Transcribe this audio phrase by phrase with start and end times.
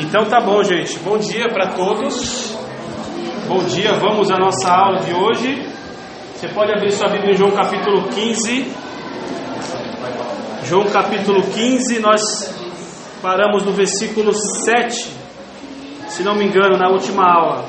[0.00, 0.96] Então tá bom, gente.
[1.00, 2.56] Bom dia para todos.
[3.48, 5.60] Bom dia, vamos à nossa aula de hoje.
[6.36, 8.72] Você pode abrir sua Bíblia em João capítulo 15.
[10.66, 12.20] João capítulo 15, nós
[13.20, 15.10] paramos no versículo 7,
[16.06, 17.64] se não me engano, na última aula.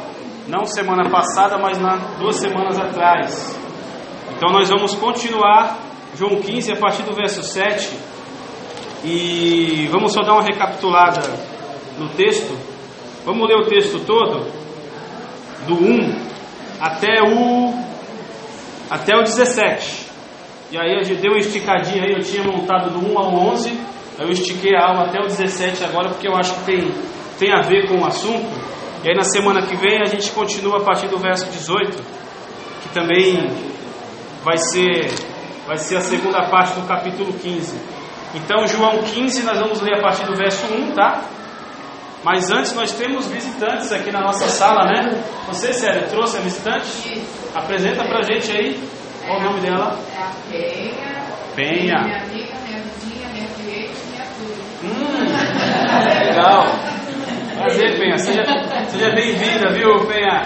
[0.48, 3.60] Não semana passada, mas na, duas semanas atrás.
[4.38, 5.80] Então nós vamos continuar
[6.16, 7.90] João 15 a partir do verso 7.
[9.04, 11.49] E vamos só dar uma recapitulada
[12.00, 12.58] no texto.
[13.26, 14.48] Vamos ler o texto todo,
[15.68, 16.30] do 1
[16.80, 17.74] até o
[18.90, 20.08] até o 17.
[20.72, 23.78] E aí gente deu uma esticadinha aí, eu tinha montado do 1 ao 11,
[24.20, 26.92] eu estiquei a aula até o 17 agora porque eu acho que tem,
[27.38, 28.48] tem a ver com o assunto.
[29.04, 32.04] E aí na semana que vem a gente continua a partir do verso 18,
[32.84, 33.50] que também
[34.44, 35.10] vai ser
[35.66, 37.80] vai ser a segunda parte do capítulo 15.
[38.36, 41.24] Então João 15 nós vamos ler a partir do verso 1, tá?
[42.24, 45.24] Mas antes nós temos visitantes aqui na nossa sala, né?
[45.48, 47.24] Você, Célia, trouxe a visitante?
[47.56, 48.80] Apresenta pra gente aí.
[49.26, 49.98] Qual o nome dela?
[50.14, 51.20] É a Penha.
[51.56, 52.02] Penha.
[52.04, 54.60] Minha amiga, minha vizinha, minha cliente, minha tudo.
[54.84, 55.20] Hum,
[56.26, 56.66] legal.
[57.58, 58.18] Prazer, Penha.
[58.18, 58.44] Seja,
[58.90, 60.44] seja bem-vinda, viu, Penha?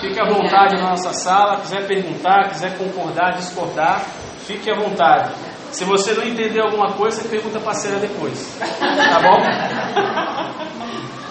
[0.00, 1.60] Fique à vontade na nossa sala.
[1.60, 4.00] Quiser perguntar, quiser concordar, discordar,
[4.46, 5.32] fique à vontade.
[5.72, 8.58] Se você não entender alguma coisa, pergunta para a Célia depois.
[8.58, 9.38] Tá bom?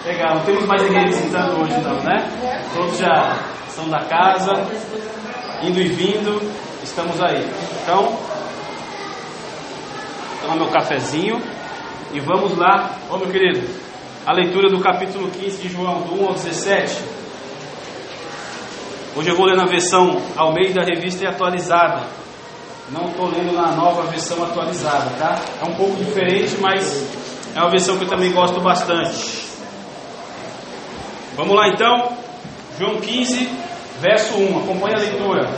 [0.04, 2.28] Legal, não temos mais ninguém visitando hoje não, né?
[2.74, 4.52] Todos já são da casa,
[5.62, 6.42] indo e vindo,
[6.82, 7.48] estamos aí.
[7.82, 8.18] Então,
[10.40, 11.40] tomar meu cafezinho
[12.12, 13.64] e vamos lá, ô meu querido,
[14.26, 17.00] a leitura do capítulo 15 de João, do 1 ao 17.
[19.14, 22.21] Hoje eu vou ler na versão Almeida Revista e Atualizada.
[22.90, 25.40] Não estou lendo na nova versão atualizada, tá?
[25.62, 27.06] É um pouco diferente, mas
[27.54, 29.46] é uma versão que eu também gosto bastante.
[31.36, 32.12] Vamos lá então,
[32.78, 33.48] João 15,
[34.00, 34.58] verso 1.
[34.58, 35.48] Acompanhe a leitura.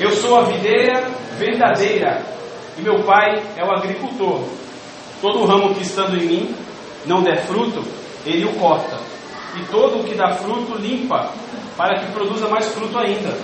[0.00, 2.22] Eu sou a videira verdadeira
[2.78, 4.44] e meu pai é o agricultor.
[5.20, 6.54] Todo ramo que estando em mim
[7.06, 7.84] não der fruto,
[8.24, 8.98] ele o corta.
[9.56, 11.30] E todo o que dá fruto, limpa,
[11.76, 13.36] para que produza mais fruto ainda.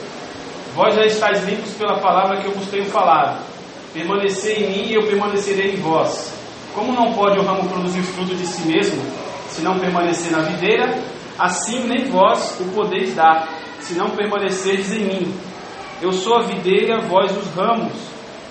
[0.75, 3.45] Vós já estáis limpos pela palavra que eu vos tenho falado.
[3.93, 6.33] Permanecei em mim e eu permanecerei em vós.
[6.75, 9.03] Como não pode o ramo produzir fruto de si mesmo,
[9.49, 10.97] se não permanecer na videira,
[11.39, 13.49] assim nem vós o podeis dar,
[13.81, 15.35] se não permanecerdes em mim.
[16.01, 17.93] Eu sou a videira, vós os ramos.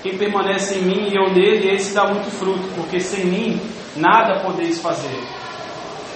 [0.03, 3.61] Quem permanece em mim e eu nele, esse dá muito fruto, porque sem mim
[3.95, 5.19] nada podeis fazer.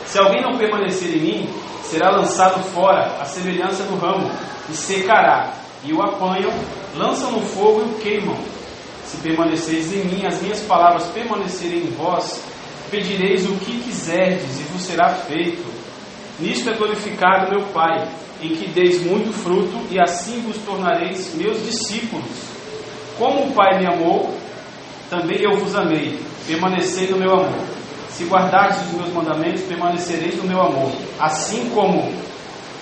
[0.05, 1.49] Se alguém não permanecer em mim,
[1.81, 4.29] será lançado fora, à semelhança do ramo,
[4.69, 5.62] e secará.
[5.85, 6.51] E o apanham,
[6.95, 8.37] lançam no fogo e o queimam.
[9.05, 12.41] Se permaneceis em mim, as minhas palavras permanecerem em vós,
[12.89, 15.63] pedireis o que quiserdes e vos será feito.
[16.39, 18.07] Nisto é glorificado meu Pai,
[18.41, 22.25] em que deis muito fruto e assim vos tornareis meus discípulos.
[23.17, 24.35] Como o Pai me amou,
[25.09, 26.19] também eu vos amei.
[26.47, 27.59] Permanecei no meu amor.
[28.09, 30.91] Se guardardes os meus mandamentos, permanecereis no meu amor.
[31.19, 32.11] Assim como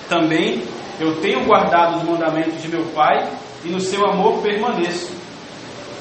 [0.08, 0.62] também
[1.00, 3.28] eu tenho guardado os mandamentos de meu Pai
[3.64, 5.10] e no seu amor permaneço.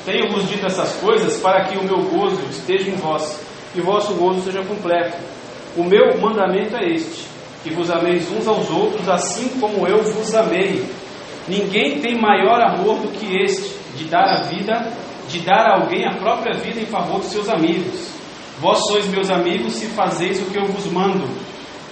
[0.05, 3.39] Tenho-vos dito essas coisas para que o meu gozo esteja em vós
[3.75, 5.17] e vosso gozo seja completo.
[5.77, 7.25] O meu mandamento é este:
[7.63, 10.83] que vos ameis uns aos outros, assim como eu vos amei.
[11.47, 14.91] Ninguém tem maior amor do que este, de dar a vida,
[15.27, 18.09] de dar a alguém a própria vida em favor dos seus amigos.
[18.59, 21.27] Vós sois meus amigos se fazeis o que eu vos mando.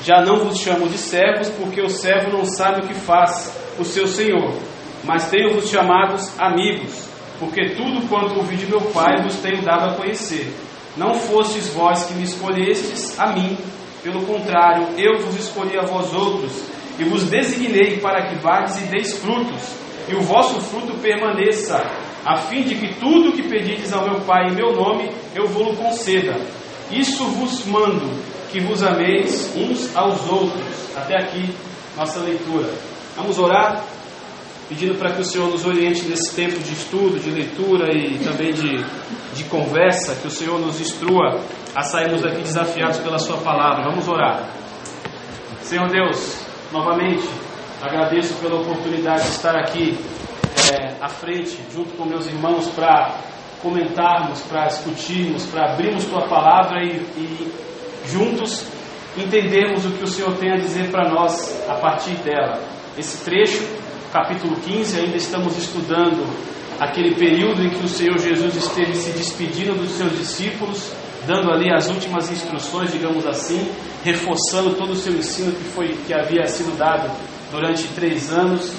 [0.01, 3.83] Já não vos chamo de servos, porque o servo não sabe o que faz o
[3.83, 4.53] seu senhor,
[5.03, 7.07] mas tenho-vos chamados amigos,
[7.39, 10.53] porque tudo quanto ouvi de meu Pai vos tenho dado a conhecer.
[10.95, 13.57] Não fostes vós que me escolhestes a mim,
[14.03, 16.63] pelo contrário, eu vos escolhi a vós outros,
[16.97, 19.75] e vos designei para que vades e deis frutos,
[20.07, 21.77] e o vosso fruto permaneça,
[22.25, 25.47] a fim de que tudo o que pedides ao meu Pai em meu nome, eu
[25.47, 26.35] vou-lo conceda.
[26.91, 28.09] Isso vos mando,
[28.51, 30.97] que vos ameis uns aos outros.
[30.97, 31.53] Até aqui,
[31.95, 32.69] nossa leitura.
[33.15, 33.83] Vamos orar,
[34.67, 38.53] pedindo para que o Senhor nos oriente nesse tempo de estudo, de leitura e também
[38.53, 38.83] de,
[39.33, 41.41] de conversa, que o Senhor nos instrua
[41.75, 43.89] a sairmos daqui desafiados pela Sua palavra.
[43.89, 44.49] Vamos orar.
[45.61, 46.41] Senhor Deus,
[46.71, 47.27] novamente,
[47.81, 49.97] agradeço pela oportunidade de estar aqui
[50.73, 53.15] é, à frente, junto com meus irmãos, para
[53.61, 57.68] comentarmos, para discutirmos, para abrirmos Tua palavra e, e
[58.07, 58.65] juntos
[59.17, 62.61] entendermos o que o Senhor tem a dizer para nós a partir dela.
[62.97, 63.63] Esse trecho,
[64.11, 66.25] capítulo 15, ainda estamos estudando
[66.79, 70.91] aquele período em que o Senhor Jesus esteve se despedindo dos seus discípulos,
[71.27, 73.69] dando ali as últimas instruções, digamos assim,
[74.03, 77.11] reforçando todo o seu ensino que, foi, que havia sido dado
[77.51, 78.73] durante três anos.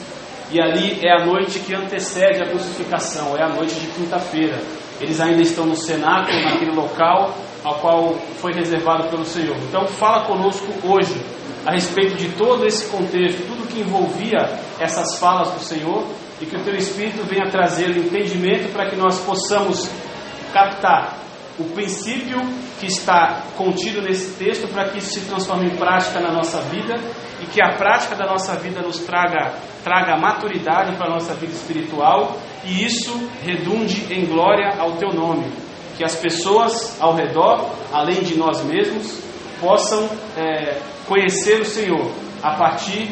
[0.50, 4.58] E ali é a noite que antecede a crucificação, é a noite de quinta-feira.
[5.00, 9.56] Eles ainda estão no cenáculo, naquele local ao qual foi reservado pelo Senhor.
[9.68, 11.20] Então, fala conosco hoje
[11.66, 16.04] a respeito de todo esse contexto, tudo que envolvia essas falas do Senhor
[16.40, 19.90] e que o Teu Espírito venha trazer o entendimento para que nós possamos
[20.52, 21.18] captar
[21.58, 22.40] o princípio
[22.78, 26.98] que está contido nesse texto para que isso se transforme em prática na nossa vida
[27.42, 29.54] e que a prática da nossa vida nos traga,
[29.84, 35.69] traga maturidade para a nossa vida espiritual e isso redunde em glória ao Teu nome.
[36.00, 39.20] Que as pessoas ao redor, além de nós mesmos,
[39.60, 42.10] possam é, conhecer o Senhor
[42.42, 43.10] a partir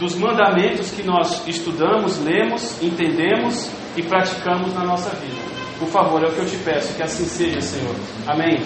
[0.00, 5.40] dos mandamentos que nós estudamos, lemos, entendemos e praticamos na nossa vida.
[5.78, 7.94] Por favor, é o que eu te peço, que assim seja, Senhor.
[8.26, 8.64] Amém.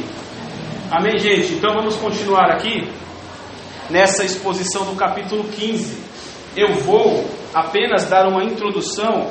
[0.90, 1.52] Amém, gente.
[1.52, 2.90] Então vamos continuar aqui
[3.90, 5.94] nessa exposição do capítulo 15.
[6.56, 7.22] Eu vou
[7.52, 9.30] apenas dar uma introdução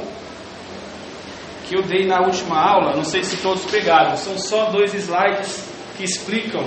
[1.67, 5.67] que eu dei na última aula, não sei se todos pegaram, são só dois slides
[5.97, 6.65] que explicam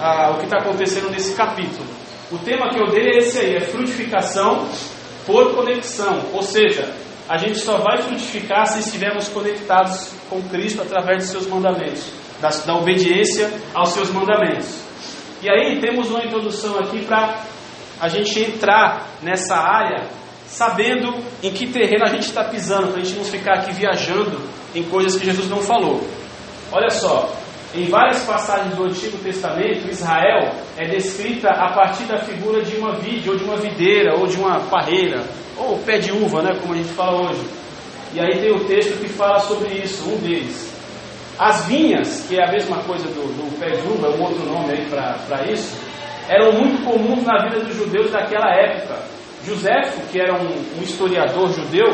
[0.00, 1.86] ah, o que está acontecendo nesse capítulo.
[2.30, 4.68] O tema que eu dei é esse aí, é frutificação
[5.26, 6.94] por conexão, ou seja,
[7.28, 12.10] a gente só vai frutificar se estivermos conectados com Cristo através de seus mandamentos,
[12.40, 14.78] da, da obediência aos seus mandamentos.
[15.42, 17.44] E aí temos uma introdução aqui para
[18.00, 20.17] a gente entrar nessa área
[20.48, 24.40] sabendo em que terreno a gente está pisando, para a gente não ficar aqui viajando
[24.74, 26.02] em coisas que Jesus não falou.
[26.72, 27.32] Olha só,
[27.74, 32.96] em várias passagens do Antigo Testamento, Israel é descrita a partir da figura de uma
[32.96, 35.22] vide, ou de uma videira, ou de uma parreira,
[35.56, 37.42] ou pé de uva, né, como a gente fala hoje.
[38.14, 40.72] E aí tem o texto que fala sobre isso, um deles.
[41.38, 44.44] As vinhas, que é a mesma coisa do, do pé de uva, é um outro
[44.44, 45.76] nome aí para isso,
[46.28, 49.17] eram muito comuns na vida dos judeus daquela época.
[49.48, 51.86] Joséfo, que era um, um historiador judeu,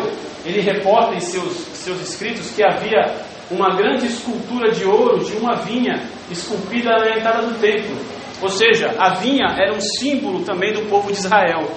[0.45, 3.15] ele reporta em seus, seus escritos que havia
[3.51, 7.97] uma grande escultura de ouro de uma vinha esculpida na entrada do templo.
[8.43, 11.71] Ou seja, a vinha era um símbolo também do povo de Israel.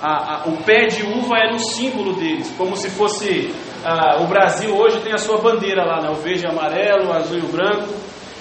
[0.00, 3.52] A, a, o pé de uva era um símbolo deles, como se fosse
[3.84, 6.10] a, o Brasil hoje tem a sua bandeira lá, né?
[6.10, 7.94] o verde amarelo, o azul e o branco,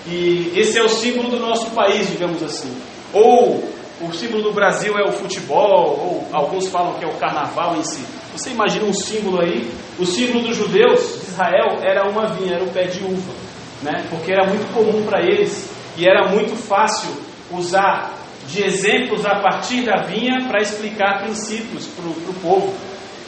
[0.08, 2.74] e esse é o símbolo do nosso país, digamos assim.
[3.14, 3.64] Ou
[4.08, 7.84] o símbolo do Brasil é o futebol, ou alguns falam que é o carnaval em
[7.84, 8.06] si.
[8.34, 9.70] Você imagina um símbolo aí?
[10.00, 13.34] O símbolo dos judeus de Israel era uma vinha, era o pé de uva,
[13.82, 14.06] né?
[14.10, 17.10] porque era muito comum para eles e era muito fácil
[17.52, 18.12] usar
[18.48, 22.74] de exemplos a partir da vinha para explicar princípios para o povo.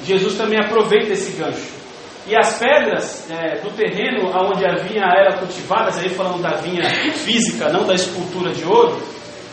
[0.04, 1.76] Jesus também aproveita esse gancho.
[2.28, 6.90] E as pedras é, do terreno onde a vinha era cultivada, aí falando da vinha
[7.14, 9.00] física, não da escultura de ouro,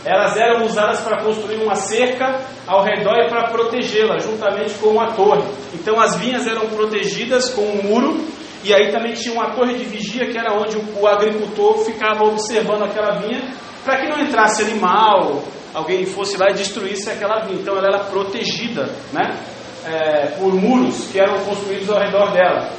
[0.04, 5.12] elas eram usadas para construir uma cerca ao redor e para protegê-la, juntamente com uma
[5.12, 5.42] torre.
[5.74, 8.20] Então as vinhas eram protegidas com um muro,
[8.64, 12.84] e aí também tinha uma torre de vigia, que era onde o, agricultor ficava observando
[12.84, 13.42] aquela vinha,
[13.84, 15.42] para que não entrasse animal,
[15.74, 17.60] alguém fosse lá e destruísse aquela vinha.
[17.60, 19.36] Então ela era protegida né,
[19.84, 22.70] é, por muros que eram construídos ao redor dela.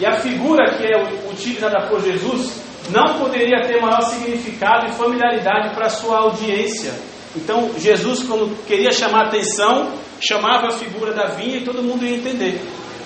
[0.00, 2.61] E a figura que é utilizada por Jesus
[2.92, 6.92] não poderia ter maior significado e familiaridade para a sua audiência.
[7.34, 9.90] Então, Jesus, quando queria chamar atenção,
[10.20, 12.60] chamava a figura da vinha e todo mundo ia entender.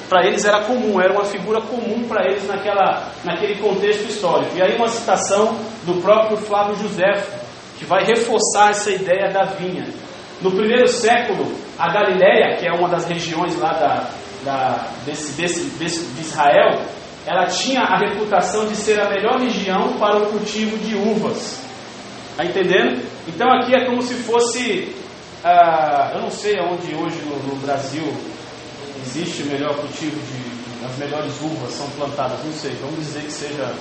[0.09, 4.57] Para eles era comum, era uma figura comum para eles naquela, naquele contexto histórico.
[4.57, 7.25] E aí, uma citação do próprio Flávio José,
[7.79, 9.87] que vai reforçar essa ideia da vinha.
[10.41, 14.11] No primeiro século, a Galiléia, que é uma das regiões lá da,
[14.45, 16.83] da, desse, desse, desse, de Israel,
[17.27, 21.61] ela tinha a reputação de ser a melhor região para o cultivo de uvas.
[22.31, 23.03] Está entendendo?
[23.27, 24.95] Então aqui é como se fosse,
[25.45, 28.05] ah, eu não sei onde hoje no, no, Brasil
[29.05, 33.33] existe o melhor cultivo de, as melhores uvas são plantadas, não sei, vamos dizer que
[33.33, 33.75] seja,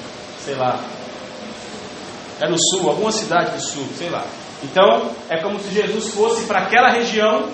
[0.44, 0.80] sei lá,
[2.42, 4.26] é no sul, alguma cidade do sul, sei lá.
[4.64, 7.48] Então é como se Jesus fosse para aquela região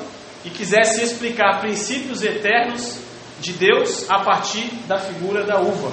[0.46, 3.11] e quisesse explicar princípios eternos
[3.42, 5.92] de Deus a partir da figura da uva.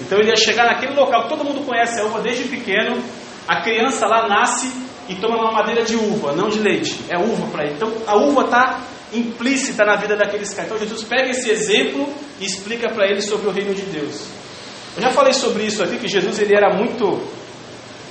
[0.00, 3.02] Então ele ia chegar naquele local, todo mundo conhece a uva desde pequeno,
[3.48, 4.70] a criança lá nasce
[5.08, 7.74] e toma uma madeira de uva, não de leite, é uva para ele.
[7.74, 8.80] Então a uva está
[9.12, 10.70] implícita na vida daqueles caras.
[10.70, 12.08] Então Jesus pega esse exemplo
[12.40, 14.26] e explica para eles sobre o reino de Deus.
[14.96, 17.20] Eu já falei sobre isso aqui, que Jesus ele era muito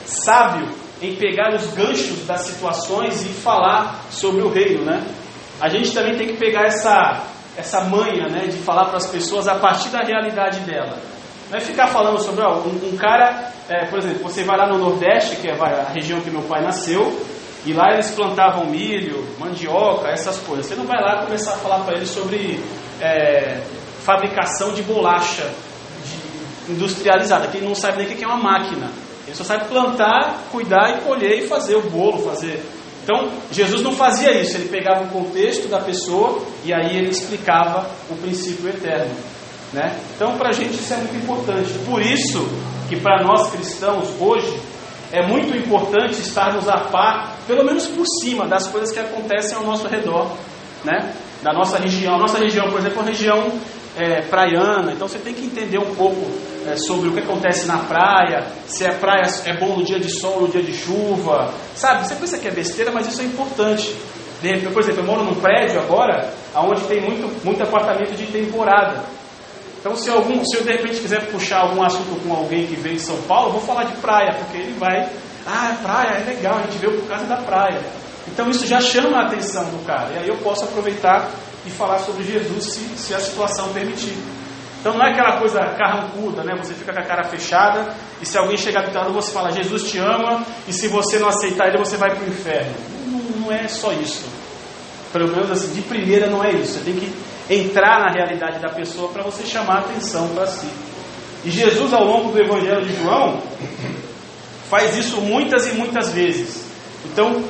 [0.05, 0.69] sábio
[1.01, 5.05] em pegar os ganchos das situações e falar sobre o reino, né?
[5.59, 7.25] A gente também tem que pegar essa
[7.57, 10.97] essa manha né, de falar para as pessoas a partir da realidade dela.
[11.49, 14.67] Não é ficar falando sobre ó, um, um, cara, é, por exemplo, você vai lá
[14.67, 17.15] no Nordeste, que é a região que meu pai nasceu,
[17.65, 20.65] e lá eles plantavam milho, mandioca, essas coisas.
[20.65, 22.59] Você não vai lá começar a falar para eles sobre
[22.99, 23.61] é,
[24.03, 25.49] fabricação de bolacha
[26.03, 28.89] de, industrializada, que ele não sabe nem o que é uma máquina.
[29.25, 32.61] Ele só sabe plantar, cuidar e colher e fazer o bolo, fazer.
[33.03, 37.89] Então, Jesus não fazia isso, ele pegava o contexto da pessoa e aí ele explicava
[38.09, 39.13] o princípio eterno.
[39.73, 39.99] Né?
[40.15, 41.69] Então, para a gente isso é muito importante.
[41.85, 42.47] Por isso
[42.87, 44.57] que para nós cristãos hoje
[45.11, 49.63] é muito importante estarmos a par, pelo menos por cima, das coisas que acontecem ao
[49.63, 50.31] nosso redor,
[50.83, 51.13] né?
[51.41, 52.17] Da nossa região.
[52.17, 53.51] Nossa região, por exemplo, é uma região
[53.97, 56.21] é, praiana, então você tem que entender um pouco
[56.67, 60.09] é, sobre o que acontece na praia, se a praia é bom no dia de
[60.09, 62.07] sol, no dia de chuva, sabe?
[62.07, 63.95] Você pensa que é besteira, mas isso é importante.
[64.73, 69.03] Por exemplo, eu moro num prédio agora, onde tem muito, muito apartamento de temporada.
[69.79, 72.95] Então, se, algum, se eu de repente quiser puxar algum assunto com alguém que vem
[72.95, 75.09] de São Paulo, eu vou falar de praia, porque ele vai,
[75.45, 77.81] ah, praia é legal, a gente veio por causa da praia.
[78.27, 81.29] Então, isso já chama a atenção do cara, e aí eu posso aproveitar
[81.65, 84.15] e falar sobre Jesus se, se a situação permitir.
[84.83, 86.55] Então, não é aquela coisa carrancuda, né?
[86.57, 89.89] Você fica com a cara fechada, e se alguém chegar do lado, você fala, Jesus
[89.89, 92.73] te ama, e se você não aceitar ele, você vai para o inferno.
[93.07, 94.25] Não, não é só isso.
[95.13, 96.73] Pelo menos assim, de primeira não é isso.
[96.73, 97.09] Você tem que
[97.49, 100.67] entrar na realidade da pessoa para você chamar a atenção para si.
[101.45, 103.41] E Jesus, ao longo do Evangelho de João,
[104.69, 106.65] faz isso muitas e muitas vezes.
[107.05, 107.41] Então,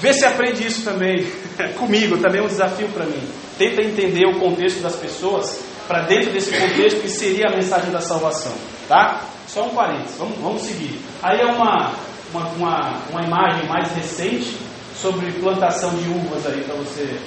[0.00, 1.24] vê se aprende isso também
[1.78, 3.22] comigo, também é um desafio para mim.
[3.56, 8.00] Tenta entender o contexto das pessoas para dentro desse contexto que seria a mensagem da
[8.00, 8.52] salvação,
[8.88, 9.20] tá?
[9.46, 10.98] Só um parênteses, vamos, vamos seguir.
[11.22, 11.92] Aí é uma,
[12.32, 14.56] uma, uma, uma imagem mais recente
[15.00, 17.18] sobre plantação de uvas aí para você.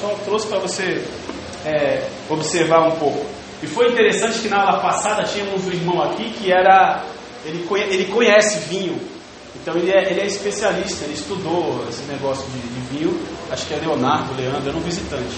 [0.00, 1.04] Só trouxe para você
[1.64, 3.26] é, observar um pouco.
[3.62, 7.02] E foi interessante que na aula passada tínhamos um irmão aqui que era.
[7.44, 9.00] Ele, ele conhece vinho.
[9.56, 13.20] Então ele é, ele é especialista, ele estudou esse negócio de, de vinho.
[13.50, 15.34] Acho que é Leonardo, Leandro, era um visitante.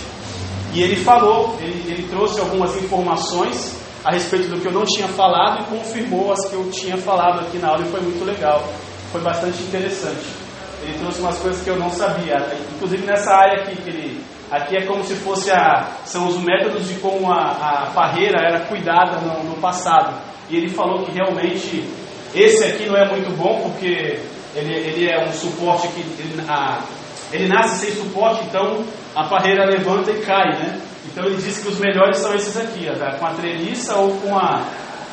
[0.73, 5.09] E ele falou, ele, ele trouxe algumas informações a respeito do que eu não tinha
[5.09, 8.63] falado e confirmou as que eu tinha falado aqui na aula e foi muito legal.
[9.11, 10.27] Foi bastante interessante.
[10.83, 12.37] Ele trouxe umas coisas que eu não sabia,
[12.75, 16.89] inclusive nessa área aqui que ele Aqui é como se fosse a, são os métodos
[16.89, 20.19] de como a, a parreira era cuidada no, no passado.
[20.49, 21.85] E ele falou que realmente
[22.35, 24.19] esse aqui não é muito bom porque
[24.57, 26.83] ele, ele é um suporte que ele, a,
[27.33, 30.81] ele nasce sem suporte, então a parreira levanta e cai, né?
[31.07, 34.37] Então ele disse que os melhores são esses aqui, ó, com a treliça ou com,
[34.37, 34.65] a,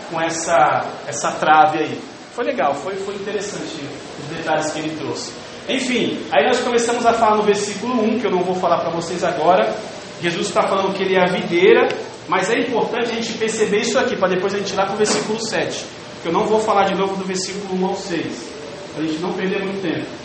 [0.10, 2.02] com essa, essa trave aí.
[2.34, 3.82] Foi legal, foi, foi interessante
[4.20, 5.32] os detalhes que ele trouxe.
[5.68, 8.92] Enfim, aí nós começamos a falar no versículo 1, que eu não vou falar para
[8.92, 9.74] vocês agora.
[10.22, 11.88] Jesus está falando que ele é a videira,
[12.28, 14.96] mas é importante a gente perceber isso aqui, para depois a gente ir lá para
[14.96, 15.86] o versículo 7.
[16.22, 18.52] Que eu não vou falar de novo do versículo 1 ao 6,
[18.94, 20.25] para a gente não perder muito tempo.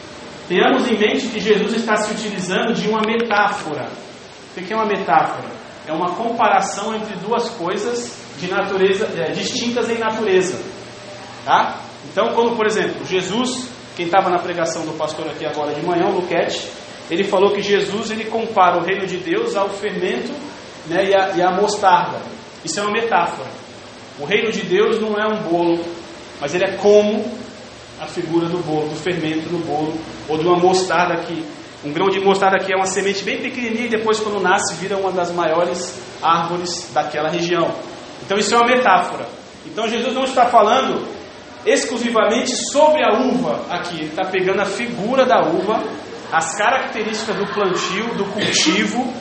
[0.51, 3.89] Tenhamos em mente que Jesus está se utilizando de uma metáfora.
[4.57, 5.49] O que é uma metáfora?
[5.87, 10.61] É uma comparação entre duas coisas de natureza é, distintas em natureza.
[11.45, 11.77] Tá?
[12.11, 16.07] Então, quando, por exemplo, Jesus quem estava na pregação do pastor aqui agora de manhã,
[16.07, 16.69] o Luquete,
[17.09, 20.33] ele falou que Jesus ele compara o reino de Deus ao fermento
[20.89, 22.19] né, e, a, e a mostarda.
[22.65, 23.49] Isso é uma metáfora.
[24.19, 25.85] O reino de Deus não é um bolo,
[26.41, 27.25] mas ele é como
[28.01, 29.95] a figura do bolo, do fermento no bolo,
[30.27, 31.45] ou de uma mostarda que
[31.85, 34.97] um grão de mostarda que é uma semente bem pequenininha e depois quando nasce vira
[34.97, 37.75] uma das maiores árvores daquela região.
[38.25, 39.27] Então isso é uma metáfora.
[39.67, 41.07] Então Jesus não está falando
[41.65, 43.97] exclusivamente sobre a uva aqui.
[43.97, 45.83] Ele está pegando a figura da uva,
[46.33, 49.13] as características do plantio, do cultivo,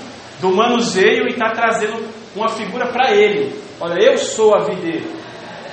[0.41, 2.01] do manuseio e está trazendo
[2.35, 3.57] uma figura para ele.
[3.79, 5.05] Olha, eu sou a videira.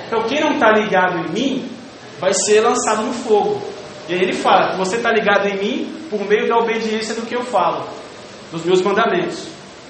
[0.07, 1.76] Então quem não está ligado em mim
[2.19, 3.61] vai ser lançado no fogo.
[4.09, 7.35] E aí ele fala você está ligado em mim por meio da obediência do que
[7.35, 7.87] eu falo,
[8.51, 9.47] dos meus mandamentos.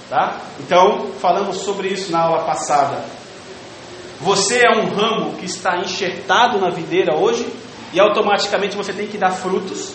[0.10, 0.40] Tá?
[0.60, 3.04] Então, falamos sobre isso na aula passada.
[4.22, 7.46] Você é um ramo que está enxertado na videira hoje
[7.94, 9.94] e automaticamente você tem que dar frutos,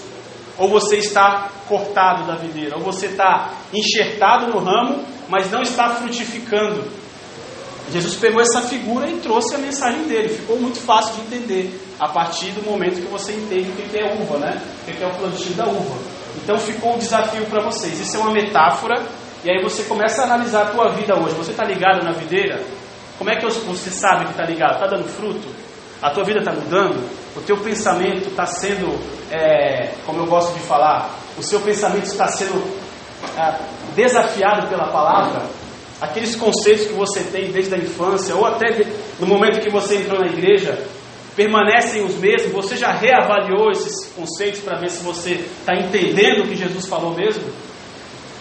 [0.58, 5.90] ou você está cortado da videira, ou você está enxertado no ramo, mas não está
[5.90, 6.84] frutificando.
[7.90, 10.28] Jesus pegou essa figura e trouxe a mensagem dele.
[10.28, 14.14] Ficou muito fácil de entender a partir do momento que você entende o que é
[14.14, 14.62] uva, né?
[14.82, 15.98] O que é o plantio da uva.
[16.42, 17.98] Então ficou um desafio para vocês.
[18.00, 19.02] Isso é uma metáfora.
[19.44, 21.34] E aí você começa a analisar a tua vida hoje.
[21.34, 22.62] Você está ligado na videira?
[23.18, 24.74] Como é que você sabe que está ligado?
[24.74, 25.48] Está dando fruto?
[26.00, 27.08] A tua vida está mudando?
[27.36, 28.98] O teu pensamento está sendo,
[29.30, 32.62] é, como eu gosto de falar, o seu pensamento está sendo
[33.38, 33.58] é,
[33.94, 35.42] desafiado pela palavra?
[36.02, 38.84] Aqueles conceitos que você tem desde a infância, ou até
[39.20, 40.76] no momento que você entrou na igreja,
[41.36, 42.52] permanecem os mesmos?
[42.52, 47.14] Você já reavaliou esses conceitos para ver se você está entendendo o que Jesus falou
[47.14, 47.44] mesmo?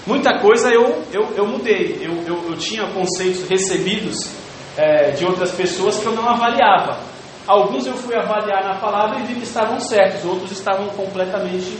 [0.08, 2.00] Muita coisa eu, eu, eu mudei.
[2.02, 4.32] Eu, eu, eu tinha conceitos recebidos
[4.76, 7.00] é, de outras pessoas que eu não avaliava.
[7.48, 11.78] Alguns eu fui avaliar na palavra e vi que estavam certos, outros estavam completamente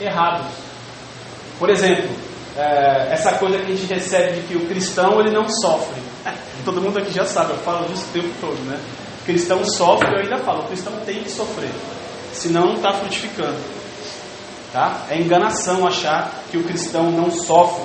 [0.00, 0.46] errados.
[1.58, 2.08] Por exemplo,
[2.56, 6.00] é, essa coisa que a gente recebe de que o cristão ele não sofre.
[6.64, 8.78] Todo mundo aqui já sabe, eu falo disso o tempo todo, né?
[9.20, 11.70] O cristão sofre, eu ainda falo, o cristão tem que sofrer,
[12.32, 13.58] senão não está frutificando.
[14.72, 15.02] Tá?
[15.10, 17.84] É enganação achar que o cristão não sofre.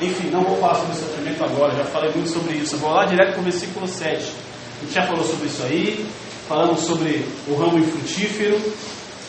[0.00, 2.76] Enfim, não vou falar sobre sofrimento agora, já falei muito sobre isso.
[2.76, 4.16] Eu vou lá direto para o versículo 7.
[4.16, 6.06] A gente já falou sobre isso aí,
[6.48, 8.60] falamos sobre o ramo infrutífero,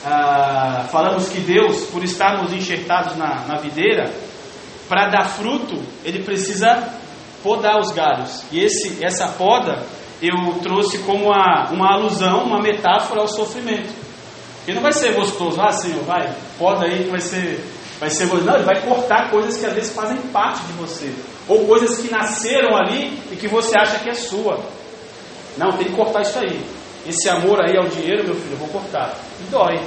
[0.05, 4.13] ah, falamos que Deus, por estarmos enxertados na, na videira,
[4.89, 6.91] para dar fruto, ele precisa
[7.43, 8.43] podar os galhos.
[8.51, 9.86] E esse, essa poda
[10.22, 13.93] eu trouxe como uma, alusão, uma metáfora ao sofrimento.
[14.67, 17.63] E não vai ser gostoso, ah Senhor, vai, poda aí que vai ser,
[18.00, 18.46] vai ser gostoso.
[18.46, 21.13] Não, ele vai cortar coisas que às vezes fazem parte de você.
[21.48, 24.60] Ou coisas que nasceram ali e que você acha que é sua.
[25.58, 26.62] Não, tem que cortar isso aí.
[27.08, 29.15] Esse amor aí ao dinheiro, meu filho, eu vou cortar.
[29.39, 29.79] E dói.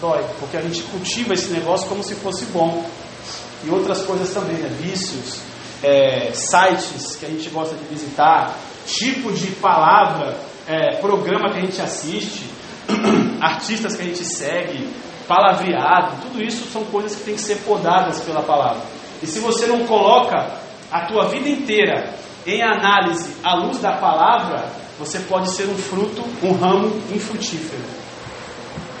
[0.00, 0.24] Dói.
[0.38, 2.84] Porque a gente cultiva esse negócio como se fosse bom.
[3.64, 4.68] E outras coisas também, né?
[4.80, 5.40] Vícios,
[5.82, 8.54] é, sites que a gente gosta de visitar,
[8.86, 10.36] tipo de palavra,
[10.66, 12.44] é, programa que a gente assiste,
[13.40, 14.88] artistas que a gente segue,
[15.26, 18.82] palavreado, tudo isso são coisas que têm que ser podadas pela palavra.
[19.22, 20.46] E se você não coloca
[20.90, 22.14] a tua vida inteira
[22.46, 27.82] em análise à luz da palavra, você pode ser um fruto, um ramo infrutífero.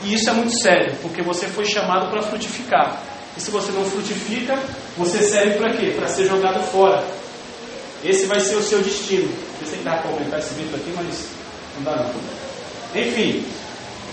[0.02, 3.00] E isso é muito sério, porque você foi chamado para frutificar.
[3.36, 4.58] E se você não frutifica,
[4.96, 5.92] você serve para quê?
[5.96, 7.04] Para ser jogado fora.
[8.04, 9.28] Esse vai ser o seu destino.
[9.60, 11.26] Eu sei que dá para aumentar esse vídeo aqui, mas
[11.76, 13.00] não dá não.
[13.00, 13.44] Enfim,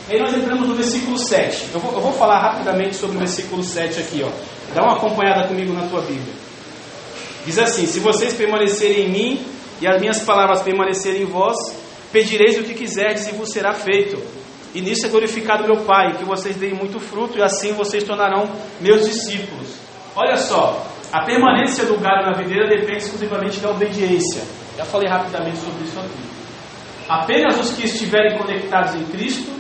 [0.10, 1.70] aí nós entramos no versículo 7.
[1.74, 4.24] Eu vou, eu vou falar rapidamente sobre o versículo 7 aqui.
[4.24, 4.30] Ó.
[4.74, 6.34] Dá uma acompanhada comigo na tua Bíblia.
[7.46, 9.46] Diz assim: Se vocês permanecerem em mim
[9.82, 11.58] e as minhas palavras permanecerem em vós,
[12.12, 14.18] pedireis o que quiserdes e vos será feito.
[14.74, 18.50] E nisso é glorificado meu Pai, que vocês deem muito fruto, e assim vocês tornarão
[18.82, 19.76] meus discípulos.
[20.16, 24.42] Olha só, a permanência do galho na videira depende exclusivamente da obediência.
[24.76, 26.34] Já falei rapidamente sobre isso aqui.
[27.08, 29.52] Apenas os que estiverem conectados em Cristo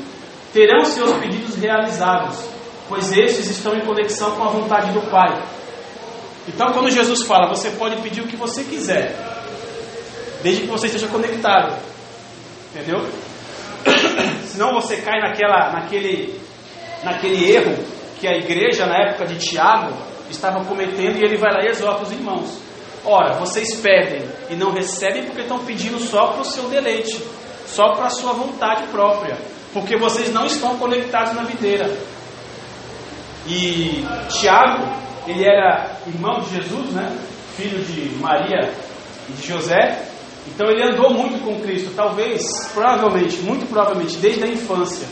[0.52, 2.40] terão seus pedidos realizados,
[2.90, 5.42] pois estes estão em conexão com a vontade do Pai.
[6.48, 9.16] Então, quando Jesus fala, você pode pedir o que você quiser,
[10.42, 11.78] desde que você esteja conectado.
[12.74, 13.08] Entendeu?
[14.54, 16.40] Senão você cai naquela, naquele,
[17.04, 17.76] naquele erro
[18.20, 19.92] que a igreja, na época de Tiago,
[20.30, 22.62] estava cometendo e ele vai lá e exorta os irmãos.
[23.04, 27.20] Ora, vocês pedem e não recebem porque estão pedindo só para o seu deleite,
[27.66, 29.40] só para a sua vontade própria,
[29.74, 31.92] porque vocês não estão conectados na videira.
[33.48, 34.88] E Tiago,
[35.26, 37.12] ele era irmão de Jesus, né?
[37.58, 38.72] filho de Maria
[39.28, 40.13] e de José,
[40.48, 45.08] então ele andou muito com Cristo, talvez, provavelmente, muito provavelmente, desde a infância.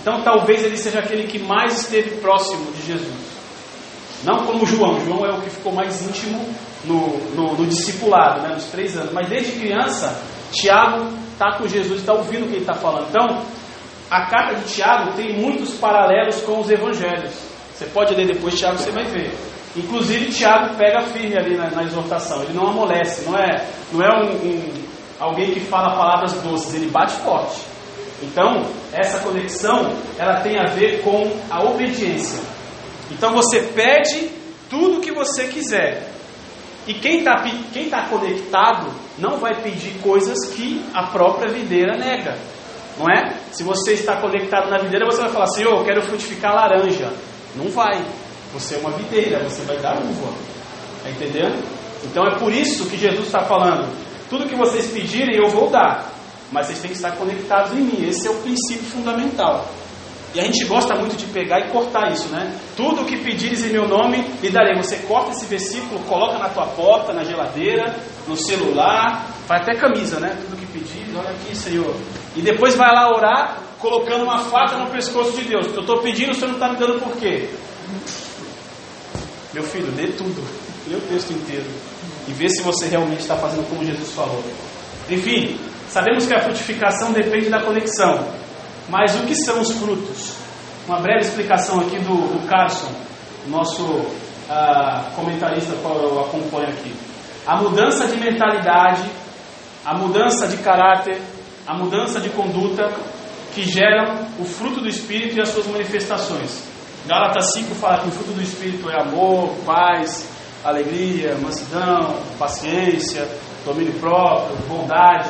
[0.00, 3.36] Então talvez ele seja aquele que mais esteve próximo de Jesus.
[4.24, 6.40] Não como João, João é o que ficou mais íntimo
[6.84, 9.12] no, no, no discipulado, né, nos três anos.
[9.12, 10.20] Mas desde criança,
[10.52, 13.08] Tiago está com Jesus, está ouvindo o que ele está falando.
[13.08, 13.42] Então,
[14.10, 17.34] a carta de Tiago tem muitos paralelos com os evangelhos.
[17.74, 19.34] Você pode ler depois, Tiago, você vai ver.
[19.76, 24.08] Inclusive, Tiago pega firme ali na, na exortação, ele não amolece, não é, não é
[24.22, 24.72] um, um,
[25.20, 27.60] alguém que fala palavras doces, ele bate forte.
[28.22, 32.40] Então, essa conexão, ela tem a ver com a obediência.
[33.10, 34.30] Então, você pede
[34.70, 36.10] tudo o que você quiser.
[36.86, 42.38] E quem está quem tá conectado não vai pedir coisas que a própria videira nega.
[42.98, 43.34] Não é?
[43.52, 47.12] Se você está conectado na videira, você vai falar, Senhor, eu quero frutificar laranja.
[47.54, 48.00] Não vai.
[48.58, 50.32] Você é uma videira, você vai dar uva.
[50.96, 51.62] Está entendendo?
[52.04, 53.86] Então é por isso que Jesus está falando:
[54.30, 56.10] tudo que vocês pedirem eu vou dar,
[56.50, 58.08] mas vocês têm que estar conectados em mim.
[58.08, 59.68] Esse é o princípio fundamental.
[60.34, 62.58] E a gente gosta muito de pegar e cortar isso, né?
[62.76, 64.74] Tudo o que pedires em meu nome, lhe darei.
[64.76, 67.94] Você corta esse versículo, coloca na tua porta, na geladeira,
[68.26, 70.36] no celular, faz até camisa, né?
[70.42, 71.94] Tudo que pedires, olha aqui, Senhor.
[72.34, 75.66] E depois vai lá orar, colocando uma faca no pescoço de Deus.
[75.74, 77.48] Eu estou pedindo, o Senhor não está me dando por quê?
[79.56, 80.44] Meu filho, lê tudo,
[80.86, 81.64] lê o texto inteiro
[82.28, 84.44] e vê se você realmente está fazendo como Jesus falou.
[85.08, 88.28] Enfim, sabemos que a frutificação depende da conexão,
[88.90, 90.34] mas o que são os frutos?
[90.86, 92.92] Uma breve explicação aqui do, do Carson,
[93.46, 96.94] nosso uh, comentarista qual eu acompanho aqui.
[97.46, 99.10] a mudança de mentalidade,
[99.86, 101.18] a mudança de caráter,
[101.66, 102.92] a mudança de conduta
[103.54, 106.75] que geram o fruto do Espírito e as suas manifestações.
[107.06, 110.28] Gálatas 5 fala que o fruto do Espírito é amor, paz,
[110.64, 113.28] alegria, mansidão, paciência,
[113.64, 115.28] domínio próprio, bondade,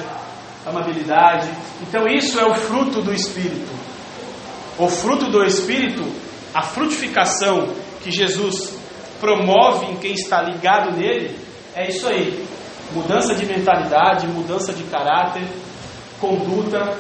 [0.65, 1.49] amabilidade.
[1.83, 3.71] Então isso é o fruto do Espírito.
[4.79, 6.05] O fruto do Espírito,
[6.55, 7.69] a frutificação
[8.03, 8.75] que Jesus
[9.21, 11.39] promove em quem está ligado nele,
[11.75, 12.47] é isso aí.
[12.93, 15.47] Mudança de mentalidade, mudança de caráter,
[16.21, 16.97] conduta,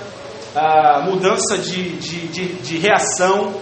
[0.54, 3.54] ah, mudança de, de, de, de, reação.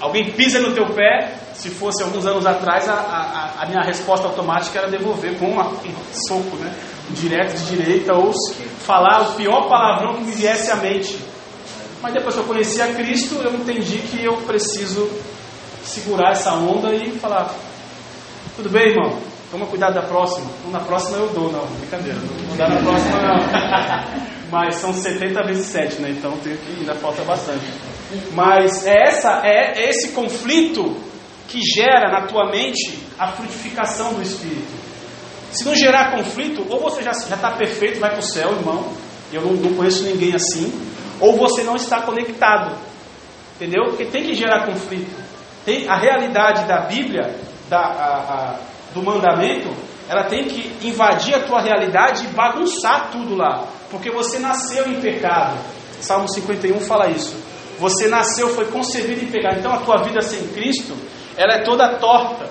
[0.00, 4.26] Alguém pisa no teu pé, se fosse alguns anos atrás, a, a, a minha resposta
[4.26, 5.62] automática era devolver com um
[6.28, 6.72] soco, né?
[7.10, 8.32] Direto de direita, ou
[8.80, 11.18] falar o pior palavrão que me viesse à mente.
[12.02, 15.08] Mas depois que eu conheci a Cristo, eu entendi que eu preciso
[15.82, 17.54] segurar essa onda e falar:
[18.56, 19.18] tudo bem, irmão?
[19.50, 20.50] Toma cuidado da próxima.
[20.58, 22.18] Então, na próxima eu dou, não, brincadeira.
[22.48, 24.26] Não dá na próxima, não.
[24.50, 26.10] Mas são 70 vezes 7, né?
[26.10, 27.64] Então tenho que ainda falta bastante.
[28.32, 30.96] Mas é, essa, é esse conflito
[31.48, 34.86] que gera na tua mente a frutificação do Espírito.
[35.50, 38.92] Se não gerar conflito, ou você já está perfeito, vai para o céu, irmão.
[39.32, 40.72] Eu não, não conheço ninguém assim.
[41.20, 42.76] Ou você não está conectado.
[43.56, 43.84] Entendeu?
[43.86, 45.16] Porque tem que gerar conflito.
[45.64, 47.34] Tem, a realidade da Bíblia,
[47.68, 48.58] da, a, a,
[48.92, 49.74] do mandamento,
[50.08, 53.64] ela tem que invadir a tua realidade e bagunçar tudo lá.
[53.90, 55.56] Porque você nasceu em pecado.
[56.00, 57.34] Salmo 51 fala isso.
[57.78, 59.58] Você nasceu, foi concebido em pecado.
[59.58, 60.96] Então a tua vida sem Cristo,
[61.36, 62.48] ela é toda torta.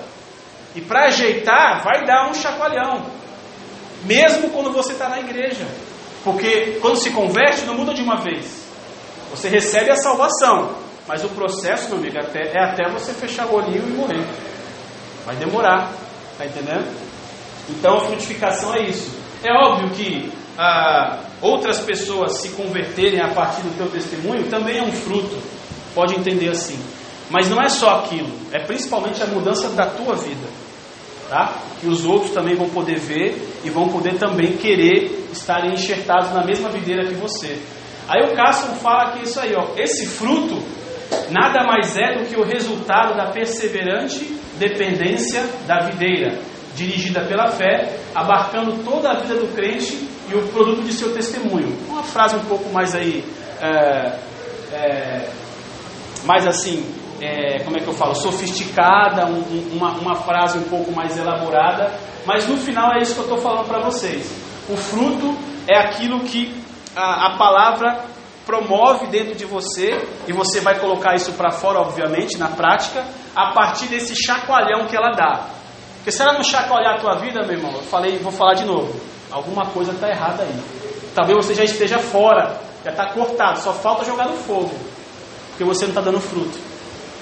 [0.74, 3.06] E para ajeitar, vai dar um chacoalhão.
[4.04, 5.66] Mesmo quando você está na igreja.
[6.22, 8.66] Porque quando se converte, não muda de uma vez.
[9.30, 10.74] Você recebe a salvação.
[11.06, 14.24] Mas o processo, meu amigo, é até você fechar o olhinho e morrer.
[15.24, 15.92] Vai demorar.
[16.32, 16.86] Está entendendo?
[17.70, 19.10] Então a frutificação é isso.
[19.42, 24.82] É óbvio que ah, outras pessoas se converterem a partir do teu testemunho também é
[24.82, 25.36] um fruto.
[25.94, 26.78] Pode entender assim.
[27.28, 30.46] Mas não é só aquilo, é principalmente a mudança da tua vida.
[31.28, 31.54] Tá?
[31.80, 36.44] Que os outros também vão poder ver e vão poder também querer estarem enxertados na
[36.44, 37.60] mesma videira que você.
[38.08, 40.62] Aí o Cássio fala que isso aí, ó, esse fruto
[41.30, 44.24] nada mais é do que o resultado da perseverante
[44.56, 46.38] dependência da videira,
[46.76, 51.76] dirigida pela fé, abarcando toda a vida do crente e o produto de seu testemunho.
[51.88, 53.24] Uma frase um pouco mais aí,
[53.60, 54.18] é,
[54.72, 55.30] é,
[56.24, 56.84] mais assim,
[57.20, 61.92] é, como é que eu falo, sofisticada, um, uma, uma frase um pouco mais elaborada,
[62.26, 64.30] mas no final é isso que eu estou falando para vocês.
[64.68, 65.36] O fruto
[65.68, 66.52] é aquilo que
[66.94, 68.04] a, a palavra
[68.44, 73.52] promove dentro de você, e você vai colocar isso para fora, obviamente, na prática, a
[73.52, 75.48] partir desse chacoalhão que ela dá.
[75.96, 78.64] Porque se ela não chacoalhar a tua vida, meu irmão, eu falei, vou falar de
[78.64, 78.94] novo,
[79.30, 80.60] alguma coisa está errada aí.
[81.14, 84.74] Talvez você já esteja fora, já está cortado, só falta jogar no fogo,
[85.50, 86.58] porque você não está dando fruto.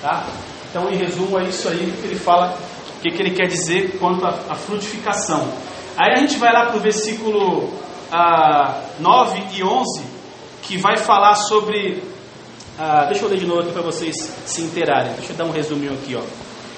[0.03, 0.27] Tá?
[0.71, 2.59] Então, em resumo, é isso aí que ele fala,
[2.99, 5.49] o que, que ele quer dizer quanto à frutificação.
[5.97, 7.73] Aí a gente vai lá para o versículo
[8.11, 10.05] ah, 9 e 11,
[10.63, 12.03] que vai falar sobre.
[12.79, 15.13] Ah, deixa eu ler de novo aqui para vocês se interarem.
[15.15, 16.17] Deixa eu dar um resuminho aqui.
[16.17, 16.23] Ó.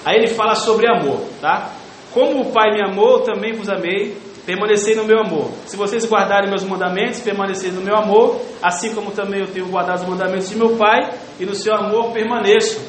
[0.04, 1.70] Aí ele fala sobre amor, tá?
[2.12, 5.50] Como o Pai me amou, também vos amei, permanecei no meu amor.
[5.66, 10.02] Se vocês guardarem meus mandamentos, permanecei no meu amor, assim como também eu tenho guardado
[10.02, 12.80] os mandamentos de meu Pai, e no seu amor permaneço.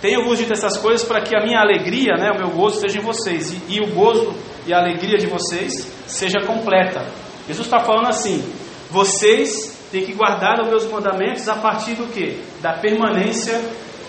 [0.00, 3.02] Tenho-vos dito essas coisas para que a minha alegria, né, o meu gozo, seja em
[3.02, 4.34] vocês, e, e o gozo
[4.66, 7.06] e a alegria de vocês seja completa.
[7.46, 8.42] Jesus está falando assim:
[8.90, 12.40] vocês têm que guardar os meus mandamentos a partir do que?
[12.60, 13.60] Da permanência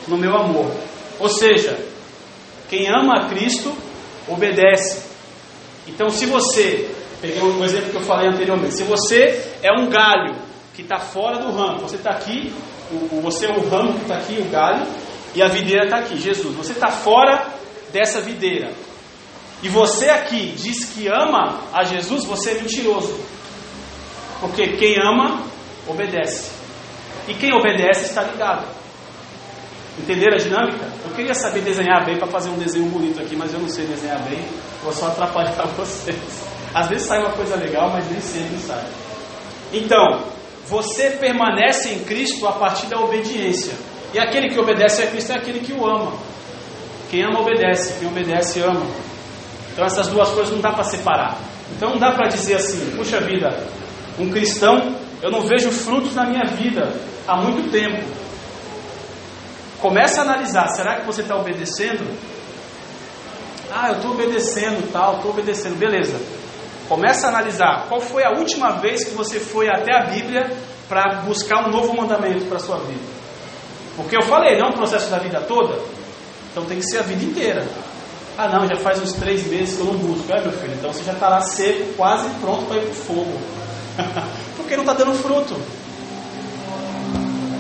[0.08, 0.72] no meu amor.
[1.20, 1.78] Ou seja,
[2.70, 3.72] quem ama a Cristo
[4.28, 5.12] obedece.
[5.88, 6.89] Então, se você,
[7.22, 10.36] peguei o exemplo que eu falei anteriormente, se você é um galho
[10.74, 12.54] que está fora do ramo, você está aqui,
[12.91, 14.86] o, você é o ramo que está aqui, o galho,
[15.36, 16.56] e a videira está aqui, Jesus.
[16.56, 17.48] Você está fora
[17.91, 18.72] dessa videira.
[19.62, 23.17] E você aqui diz que ama a Jesus, você é mentiroso.
[24.39, 25.41] Porque quem ama,
[25.88, 26.52] obedece.
[27.28, 28.83] E quem obedece está ligado.
[29.99, 30.86] Entenderam a dinâmica?
[31.06, 33.86] Eu queria saber desenhar bem para fazer um desenho bonito aqui, mas eu não sei
[33.86, 34.43] desenhar bem.
[34.84, 36.17] Vou só atrapalhar vocês.
[36.73, 38.84] Às vezes sai uma coisa legal, mas nem sempre sai.
[39.71, 40.23] Então,
[40.67, 43.73] você permanece em Cristo a partir da obediência.
[44.13, 46.13] E aquele que obedece a Cristo é aquele que o ama.
[47.12, 47.99] Quem ama, obedece.
[47.99, 48.86] Quem obedece, ama.
[49.71, 51.38] Então, essas duas coisas não dá para separar.
[51.75, 53.49] Então, não dá para dizer assim: puxa vida,
[54.19, 56.91] um cristão, eu não vejo frutos na minha vida
[57.27, 58.03] há muito tempo.
[59.84, 62.10] Começa a analisar, será que você está obedecendo?
[63.69, 66.17] Ah, eu estou obedecendo, tal, estou obedecendo, beleza.
[66.88, 70.50] Começa a analisar qual foi a última vez que você foi até a Bíblia
[70.88, 73.04] para buscar um novo mandamento para a sua vida.
[73.98, 75.78] Porque eu falei, não é um processo da vida toda,
[76.50, 77.67] então tem que ser a vida inteira.
[78.38, 80.32] Ah não, já faz uns três meses que eu não busco.
[80.32, 82.96] É meu filho, então você já está lá seco, quase pronto para ir para o
[82.96, 83.38] fogo.
[84.56, 85.60] Porque não está dando fruto.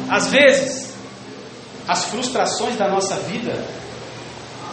[0.09, 0.92] Às vezes,
[1.87, 3.53] as frustrações da nossa vida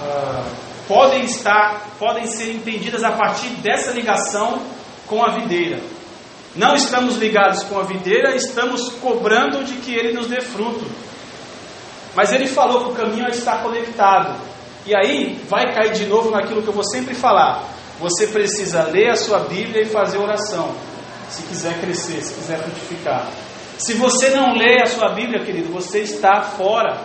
[0.03, 0.45] ah,
[0.87, 4.61] podem estar, podem ser entendidas a partir dessa ligação
[5.07, 5.81] com a videira.
[6.55, 10.85] Não estamos ligados com a videira, estamos cobrando de que ele nos dê fruto.
[12.15, 14.37] Mas ele falou que o caminho é estar conectado.
[14.85, 17.65] E aí vai cair de novo naquilo que eu vou sempre falar.
[18.01, 20.75] Você precisa ler a sua Bíblia e fazer oração,
[21.29, 23.29] se quiser crescer, se quiser frutificar.
[23.81, 27.01] Se você não lê a sua Bíblia, querido, você está fora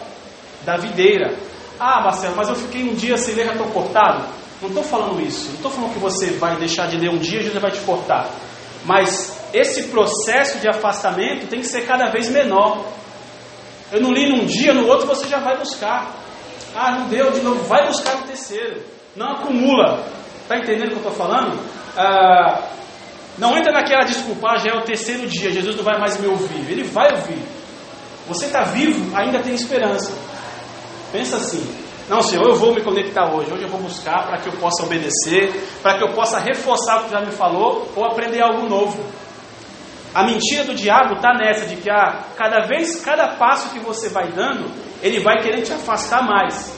[0.66, 1.34] da videira.
[1.80, 4.26] Ah, Marcelo, mas eu fiquei um dia sem ler, já estou cortado.
[4.62, 5.48] Não estou falando isso.
[5.48, 7.80] Não estou falando que você vai deixar de ler um dia e Jesus vai te
[7.80, 8.30] cortar.
[8.84, 12.86] Mas esse processo de afastamento tem que ser cada vez menor.
[13.90, 16.12] Eu não li num dia, no outro você já vai buscar.
[16.76, 18.84] Ah, não deu de novo, vai buscar no terceiro.
[19.16, 20.06] Não acumula.
[20.42, 21.58] Está entendendo o que eu estou falando?
[21.96, 22.64] Ah,
[23.38, 26.28] não entra naquela desculpa, ah, já é o terceiro dia, Jesus não vai mais me
[26.28, 26.72] ouvir.
[26.72, 27.42] Ele vai ouvir.
[28.28, 30.14] Você está vivo, ainda tem esperança.
[31.12, 31.66] Pensa assim:
[32.08, 33.52] não, Senhor, eu vou me conectar hoje.
[33.52, 37.04] Hoje eu vou buscar para que eu possa obedecer, para que eu possa reforçar o
[37.06, 39.04] que já me falou ou aprender algo novo.
[40.14, 44.08] A mentira do diabo está nessa de que ah, cada vez, cada passo que você
[44.08, 44.72] vai dando,
[45.02, 46.74] ele vai querer te afastar mais.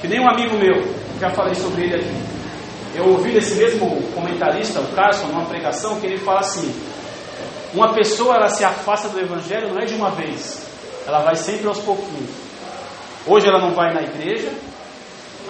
[0.00, 2.35] Que nem um amigo meu, já falei sobre ele aqui.
[2.96, 6.74] Eu ouvi desse mesmo comentarista, o Carson, numa pregação, que ele fala assim:
[7.74, 10.66] uma pessoa ela se afasta do evangelho não é de uma vez,
[11.06, 12.30] ela vai sempre aos pouquinhos.
[13.26, 14.50] Hoje ela não vai na igreja,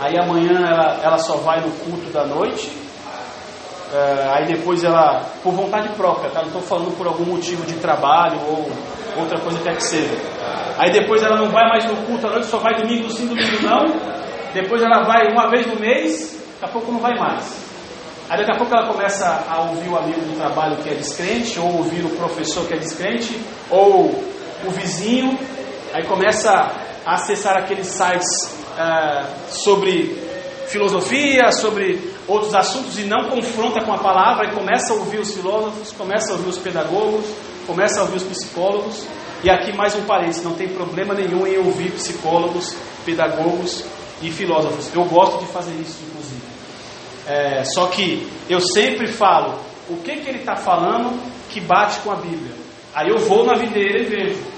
[0.00, 2.68] aí amanhã ela, ela só vai no culto da noite,
[3.94, 6.40] é, aí depois ela, por vontade própria, tá?
[6.40, 8.68] não estou falando por algum motivo de trabalho ou
[9.16, 10.14] outra coisa que quer que seja.
[10.78, 13.62] Aí depois ela não vai mais no culto à noite, só vai domingo sim, domingo
[13.62, 13.85] não.
[14.52, 17.66] Depois ela vai uma vez no mês, daqui a pouco não vai mais.
[18.29, 21.59] Aí daqui a pouco ela começa a ouvir o amigo do trabalho que é descrente,
[21.61, 23.40] ou ouvir o professor que é descrente,
[23.71, 24.07] ou
[24.64, 25.38] o vizinho,
[25.92, 26.51] aí começa
[27.05, 28.27] a acessar aqueles sites
[28.73, 30.27] uh, sobre
[30.66, 35.33] filosofia, sobre outros assuntos e não confronta com a palavra e começa a ouvir os
[35.33, 37.25] filósofos, começa a ouvir os pedagogos,
[37.66, 39.07] começa a ouvir os psicólogos.
[39.45, 43.85] E aqui mais um parênteses, não tem problema nenhum em ouvir psicólogos, pedagogos
[44.21, 44.92] e filósofos.
[44.92, 46.36] Eu gosto de fazer isso, inclusive.
[47.27, 49.59] É, só que eu sempre falo
[49.89, 52.55] o que, que ele está falando que bate com a Bíblia.
[52.95, 54.57] Aí eu vou na videira e vejo.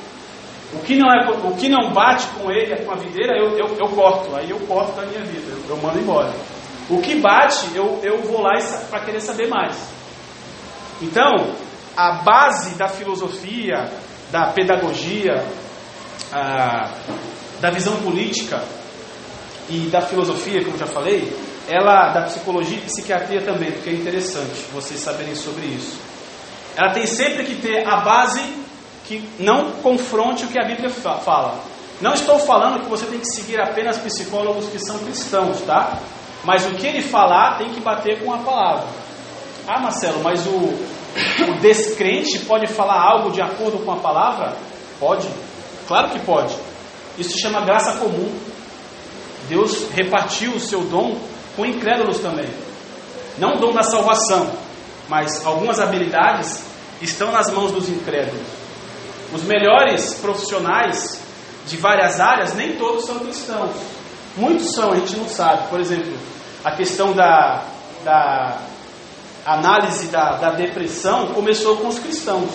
[0.75, 3.77] O que não, é, o que não bate com ele, com a videira, eu, eu,
[3.79, 4.35] eu corto.
[4.37, 6.33] Aí eu corto da minha vida, eu, eu mando embora.
[6.91, 8.53] O que bate, eu, eu vou lá
[8.91, 9.77] para querer saber mais.
[11.01, 11.55] Então,
[11.97, 13.91] a base da filosofia,
[14.31, 15.45] da pedagogia,
[16.33, 16.93] a,
[17.61, 18.63] da visão política
[19.69, 21.33] e da filosofia, como já falei,
[21.69, 26.01] ela da psicologia e psiquiatria também, porque é interessante vocês saberem sobre isso.
[26.75, 28.43] Ela tem sempre que ter a base
[29.05, 31.61] que não confronte o que a Bíblia fala.
[32.01, 35.99] Não estou falando que você tem que seguir apenas psicólogos que são cristãos, tá?
[36.45, 38.87] Mas o que ele falar tem que bater com a palavra.
[39.67, 44.57] Ah, Marcelo, mas o, o descrente pode falar algo de acordo com a palavra?
[45.01, 45.29] Pode,
[45.87, 46.55] claro que pode.
[47.19, 48.33] Isso se chama graça comum.
[49.49, 51.19] Deus repartiu o seu dom
[51.59, 52.49] com incrédulos também.
[53.37, 54.49] Não o dom da salvação,
[55.09, 56.63] mas algumas habilidades
[57.03, 58.47] estão nas mãos dos incrédulos.
[59.35, 61.21] Os melhores profissionais
[61.67, 63.75] de várias áreas, nem todos são cristãos.
[64.37, 65.67] Muitos são, a gente não sabe.
[65.69, 66.17] Por exemplo,
[66.65, 67.65] a questão da,
[68.05, 68.59] da
[69.45, 72.51] análise da, da depressão começou com os cristãos.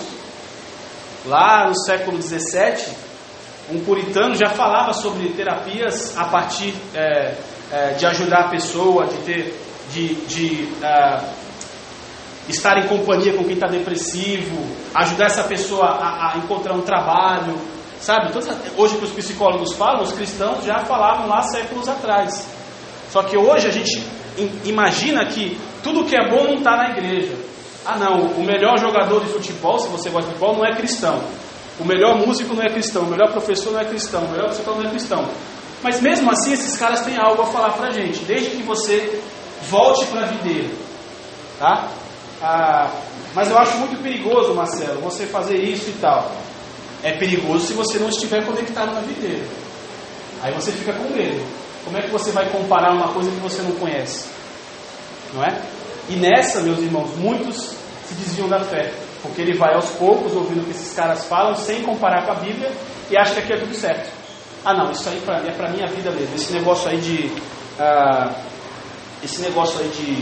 [1.25, 2.95] Lá no século XVII,
[3.69, 7.35] um puritano já falava sobre terapias a partir é,
[7.73, 9.59] é, de ajudar a pessoa, de ter,
[9.91, 11.19] de, de é,
[12.47, 17.57] estar em companhia com quem está depressivo, ajudar essa pessoa a, a encontrar um trabalho,
[18.03, 18.37] Sabe,
[18.75, 22.45] hoje que os psicólogos falam, os cristãos já falavam lá séculos atrás.
[23.09, 24.05] Só que hoje a gente
[24.65, 27.33] imagina que tudo que é bom não está na igreja.
[27.85, 31.23] Ah não, o melhor jogador de futebol, se você gosta de futebol, não é cristão.
[31.79, 34.83] O melhor músico não é cristão, o melhor professor não é cristão, o melhor psicólogo
[34.83, 35.25] não é cristão.
[35.83, 39.21] Mas mesmo assim, esses caras têm algo a falar pra gente, desde que você
[39.69, 40.69] volte para a videira.
[41.59, 41.89] Tá?
[42.41, 42.89] Ah,
[43.35, 46.31] mas eu acho muito perigoso, Marcelo, você fazer isso e tal
[47.03, 49.45] é perigoso se você não estiver conectado na videira.
[50.41, 51.45] Aí você fica com medo.
[51.83, 54.25] Como é que você vai comparar uma coisa que você não conhece?
[55.33, 55.61] Não é?
[56.09, 57.75] E nessa, meus irmãos, muitos
[58.07, 61.55] se desviam da fé, porque ele vai aos poucos ouvindo o que esses caras falam,
[61.55, 62.71] sem comparar com a Bíblia,
[63.11, 64.09] e acha que aqui é tudo certo.
[64.65, 66.35] Ah, não, isso aí pra, é para minha vida mesmo.
[66.35, 67.31] Esse negócio aí de.
[67.79, 68.31] Ah,
[69.21, 70.15] esse negócio aí de,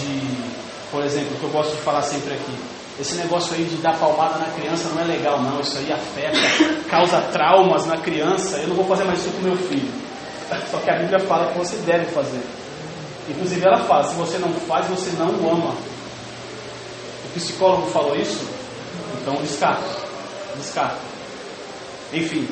[0.00, 0.52] de.
[0.90, 2.56] Por exemplo, que eu gosto de falar sempre aqui.
[3.00, 5.60] Esse negócio aí de dar palmada na criança não é legal, não.
[5.60, 6.38] Isso aí afeta,
[6.90, 8.58] causa traumas na criança.
[8.58, 9.90] Eu não vou fazer mais isso com meu filho.
[10.70, 12.42] Só que a Bíblia fala que você deve fazer.
[13.28, 15.74] Inclusive ela fala, se você não faz, você não ama.
[17.24, 18.44] O psicólogo falou isso?
[19.20, 19.84] Então descarta.
[20.56, 20.98] Descarta.
[22.12, 22.46] Enfim.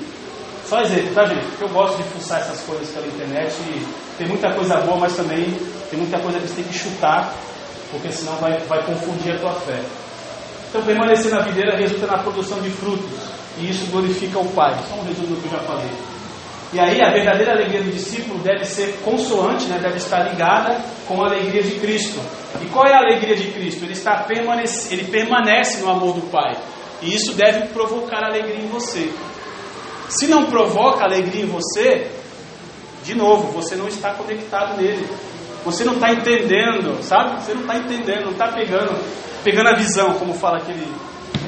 [0.71, 1.45] Só exemplo, tá gente?
[1.47, 3.85] Porque eu gosto de fuçar essas coisas pela internet e
[4.17, 5.53] tem muita coisa boa, mas também
[5.91, 7.35] tem muita coisa que você tem que chutar,
[7.91, 9.83] porque senão vai, vai confundir a tua fé.
[10.69, 13.11] Então permanecer na videira resulta na produção de frutos.
[13.59, 14.79] E isso glorifica o Pai.
[14.89, 15.91] Só um resumo do que eu já falei.
[16.73, 21.21] E aí a verdadeira alegria do discípulo deve ser consoante, né, deve estar ligada com
[21.21, 22.21] a alegria de Cristo.
[22.63, 23.85] E qual é a alegria de Cristo?
[23.85, 26.57] Ele, está permanece, ele permanece no amor do Pai.
[27.03, 29.11] E isso deve provocar alegria em você.
[30.11, 32.11] Se não provoca alegria em você,
[33.05, 35.07] de novo, você não está conectado nele.
[35.65, 37.43] Você não está entendendo, sabe?
[37.43, 38.99] Você não está entendendo, não está pegando,
[39.45, 40.87] pegando a visão, como fala aquele,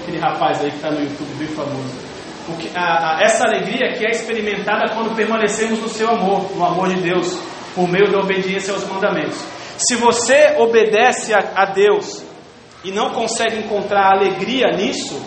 [0.00, 2.12] aquele rapaz aí que está no YouTube, bem famoso.
[2.46, 6.88] Porque a, a, essa alegria que é experimentada quando permanecemos no seu amor, no amor
[6.88, 7.36] de Deus,
[7.74, 9.38] por meio da obediência aos mandamentos.
[9.76, 12.22] Se você obedece a, a Deus
[12.84, 15.20] e não consegue encontrar alegria nisso,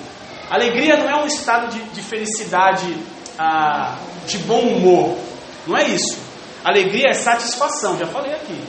[0.49, 2.95] alegria não é um estado de, de felicidade,
[3.37, 5.17] ah, de bom humor.
[5.67, 6.17] Não é isso.
[6.63, 8.59] Alegria é satisfação, já falei aqui.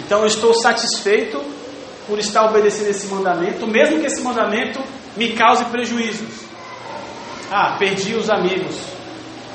[0.00, 1.42] Então eu estou satisfeito
[2.06, 4.80] por estar obedecendo esse mandamento, mesmo que esse mandamento
[5.16, 6.46] me cause prejuízos.
[7.50, 8.76] Ah, perdi os amigos.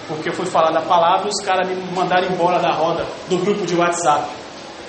[0.07, 3.37] Porque eu fui falar da palavra e os caras me mandaram embora da roda do
[3.37, 4.29] grupo de WhatsApp.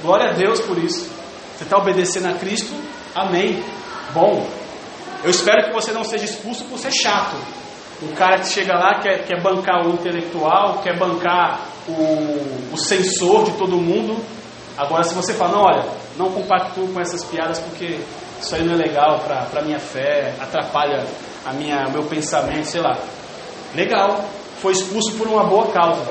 [0.01, 1.09] Glória a Deus por isso.
[1.57, 2.75] Você está obedecendo a Cristo?
[3.15, 3.62] Amém.
[4.12, 4.49] Bom.
[5.23, 7.37] Eu espero que você não seja expulso por ser chato.
[8.03, 13.45] O cara que chega lá quer, quer bancar o intelectual, quer bancar o, o sensor
[13.45, 14.17] de todo mundo.
[14.77, 15.85] Agora, se você fala, não, olha,
[16.17, 17.99] não compactuo com essas piadas porque
[18.41, 21.05] isso aí não é legal para a minha fé, atrapalha
[21.45, 22.99] a minha, meu pensamento, sei lá.
[23.75, 24.25] Legal,
[24.61, 26.03] foi expulso por uma boa causa.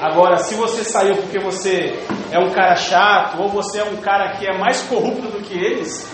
[0.00, 1.98] Agora, se você saiu porque você
[2.30, 5.54] é um cara chato, ou você é um cara que é mais corrupto do que
[5.54, 6.08] eles,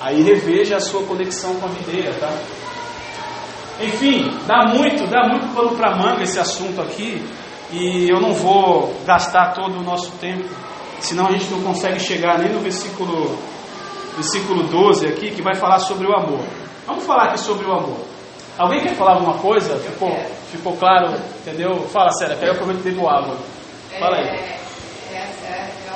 [0.00, 2.30] aí reveja a sua conexão com a videira, tá?
[3.80, 7.22] Enfim, dá muito, dá muito pano para manga esse assunto aqui,
[7.72, 10.48] e eu não vou gastar todo o nosso tempo,
[11.00, 13.38] senão a gente não consegue chegar nem no versículo,
[14.16, 16.40] versículo 12 aqui, que vai falar sobre o amor.
[16.86, 18.10] Vamos falar aqui sobre o amor.
[18.58, 19.78] Alguém quer falar alguma coisa?
[19.78, 20.14] Ficou,
[20.52, 21.14] ficou claro?
[21.40, 21.80] Entendeu?
[21.88, 23.38] Fala, Sério, que aí eu aproveito e água.
[23.98, 24.28] Fala aí.
[24.28, 24.60] É,
[25.12, 25.94] é, é, eu,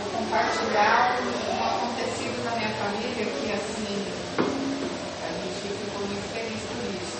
[0.00, 4.06] vou compartilhar um, acontecido na minha família que, assim,
[4.38, 7.18] a gente ficou muito feliz por isso.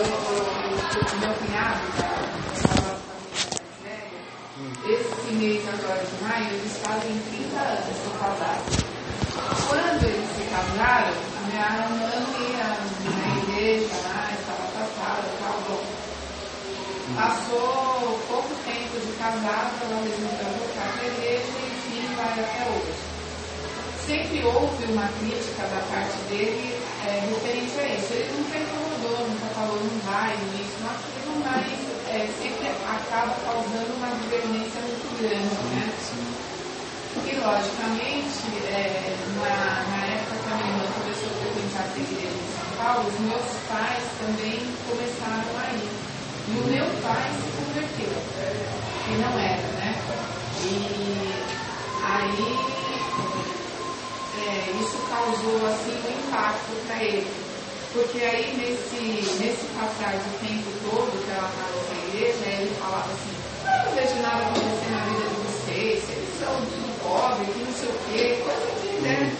[0.00, 0.12] Eu, eu,
[1.20, 1.80] meu cunhado,
[4.88, 8.76] esse mês agora de maio, eles fazem 30 anos de casados.
[9.68, 12.68] Quando eles se casaram, a minha irmã ia
[13.12, 15.84] na igreja lá, estava casada, tal, bom.
[17.14, 22.62] Passou pouco tempo de casada, ela resolveu voltar para a igreja e enfim vai até
[22.70, 23.10] hoje.
[24.06, 26.74] Sempre houve uma crítica da parte dele
[27.06, 28.12] é, referente a isso.
[28.12, 28.89] Ele nunca incomodou, nunca
[29.60, 31.68] falou não vai, isso, não aquilo, mas
[32.08, 35.84] é, sempre acaba causando uma divergência muito grande, né?
[37.20, 38.40] E, logicamente,
[38.72, 42.68] é, na, na, época que a minha irmã começou a frequentar a igreja em São
[42.78, 45.92] Paulo, os meus pais também começaram a ir.
[46.48, 48.16] E o meu pai se converteu,
[49.04, 49.92] que não era, né?
[50.64, 50.72] E
[52.02, 52.50] aí
[54.40, 57.49] é, isso causou assim um impacto para ele.
[57.92, 59.02] Porque aí nesse,
[59.42, 63.34] nesse passar do tempo todo que ela estava na igreja, ele falava assim,
[63.66, 66.54] eu não vejo nada acontecer na vida de vocês, eles são
[67.02, 69.32] pobre, que não sei o quê, coisa de, né?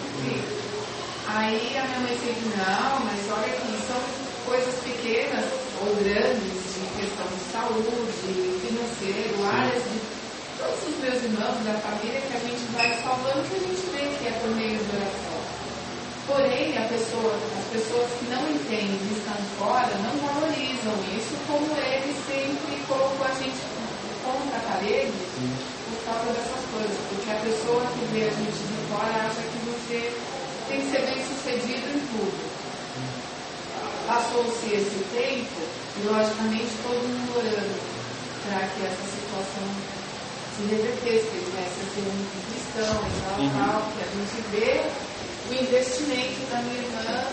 [1.27, 4.01] Aí a minha mãe disse, não, mas olha aqui, são
[4.45, 5.45] coisas pequenas
[5.79, 7.87] ou grandes, de questão de saúde,
[8.67, 9.97] financeiro, áreas de
[10.59, 14.17] todos os meus irmãos, da família, que a gente vai salvando, que a gente vê
[14.19, 14.90] que é por meio oração.
[16.31, 22.11] Porém, pessoa, as pessoas que não entendem e estão fora não valorizam isso como ele
[22.23, 23.59] sempre colocou a gente
[24.23, 26.97] contra a parede por causa dessas coisas.
[27.11, 29.99] Porque a pessoa que vê a gente de fora acha que você
[30.67, 32.51] tem que ser bem sucedido em tudo.
[34.07, 35.59] Passou-se esse tempo
[35.95, 37.75] e, logicamente, todo mundo orando
[38.47, 39.67] para que essa situação
[40.55, 43.51] se revertesse, viesse a ser um cristão e tal, uhum.
[43.51, 45.11] tal, que a gente vê
[45.51, 47.27] o investimento da minha irmã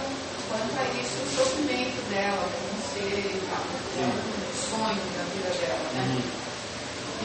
[0.51, 3.62] quanto a isso, o sofrimento dela como ser e tal,
[3.95, 6.03] que é um sonho da vida dela, né?
[6.19, 6.49] Uhum.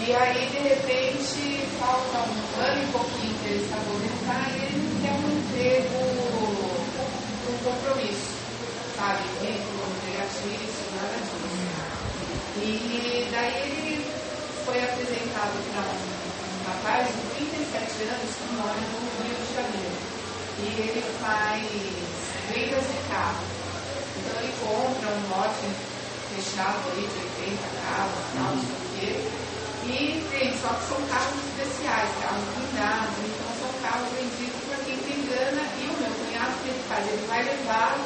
[0.06, 4.78] E aí, de repente, falta um ano e pouquinho para ele se aposentar e ele
[4.86, 5.98] não quer um emprego,
[7.50, 8.38] um compromisso,
[8.96, 9.24] sabe?
[9.42, 11.74] Vínculo empregatício, nada disso.
[12.58, 14.06] E daí ele
[14.66, 20.13] foi apresentado para um rapaz de 37 anos que mora no Rio de Janeiro.
[20.60, 21.64] E ele faz
[22.54, 23.44] vendas de carro.
[24.18, 25.68] Então ele compra um lote
[26.34, 29.44] fechado ali de 80 carros, tal, não sei o quê
[29.86, 34.98] e tem, só que são carros especiais, carros blindados, então são carros vendidos para quem
[34.98, 38.00] tem grana e o meu cunhado que ele faz, ele vai levar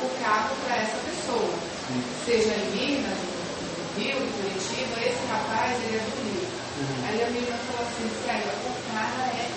[0.00, 1.54] o carro para essa pessoa.
[1.88, 2.04] Sim.
[2.24, 6.46] Seja em Minas, no Rio, em Curitiba, esse rapaz ele é do Rio.
[6.78, 7.08] Uhum.
[7.08, 9.50] Aí a irmã falou assim, sério, o cara é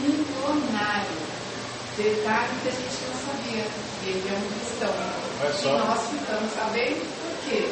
[0.00, 1.31] milionário.
[1.96, 3.64] Detalhe que a gente não sabia.
[4.04, 4.94] Ele é um cristão.
[5.42, 7.68] E nós ficamos sabendo por quê?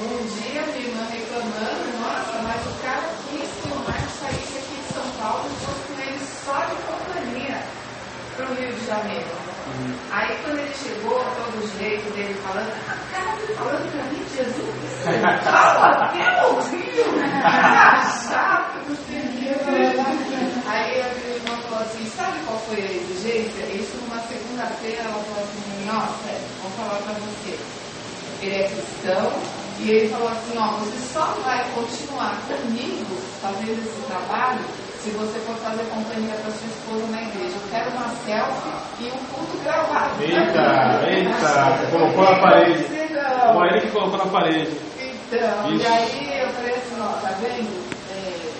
[0.00, 4.80] Um dia minha irmã reclamando, nossa, mas o cara quis que o Marcos saísse aqui
[4.80, 7.62] de São Paulo e fosse com ele só de companhia
[8.36, 9.28] para o Rio de Janeiro.
[9.66, 9.94] Uhum.
[10.10, 14.24] Aí quando ele chegou, todo o jeito dele falando, a cara dele falando para mim,
[14.34, 14.72] Jesus,
[15.44, 16.12] fala
[16.48, 17.04] o Rio,
[18.28, 20.68] chato, não sei o que.
[20.68, 21.11] Aí irmã
[21.72, 23.64] falou assim, sabe qual foi a exigência?
[23.72, 27.58] Isso numa segunda-feira ela falou assim, nossa, vou falar para você.
[28.42, 29.32] Ele é cristão,
[29.80, 34.60] e ele falou assim, ó, você só vai continuar comigo fazendo esse trabalho
[35.02, 37.56] se você for fazer companhia para sua esposa na igreja.
[37.56, 40.22] Eu quero uma selfie e um culto gravado.
[40.22, 42.84] Eita, eita, colocou na parede.
[42.84, 44.76] Foi ele que colocou na parede.
[45.00, 45.82] Então, Isso.
[45.82, 47.92] e aí eu falei assim, ó, tá vendo?
[48.10, 48.52] É,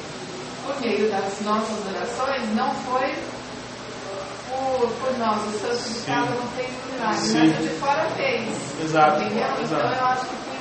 [0.66, 3.14] por meio das nossas orações, não foi
[4.49, 8.80] por, por nós, o santificado não fez milagre, mas o de fora fez.
[8.85, 9.22] Exato.
[9.22, 9.47] Entendeu?
[9.62, 9.62] Exato.
[9.62, 10.53] Então eu acho que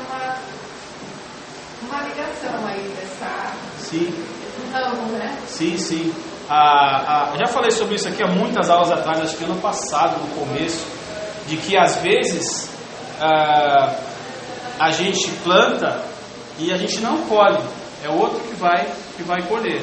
[1.92, 3.54] uma ligação aí dessa.
[3.80, 4.14] Sim.
[4.72, 5.38] Ramo, né?
[5.48, 6.14] Sim, sim.
[6.50, 10.20] Ah, ah, já falei sobre isso aqui há muitas aulas atrás, acho que ano passado,
[10.20, 10.86] no começo,
[11.48, 12.70] de que às vezes
[13.20, 13.96] ah,
[14.80, 16.02] a gente planta
[16.58, 17.62] e a gente não colhe,
[18.04, 18.86] é outro que vai,
[19.18, 19.82] que vai colher.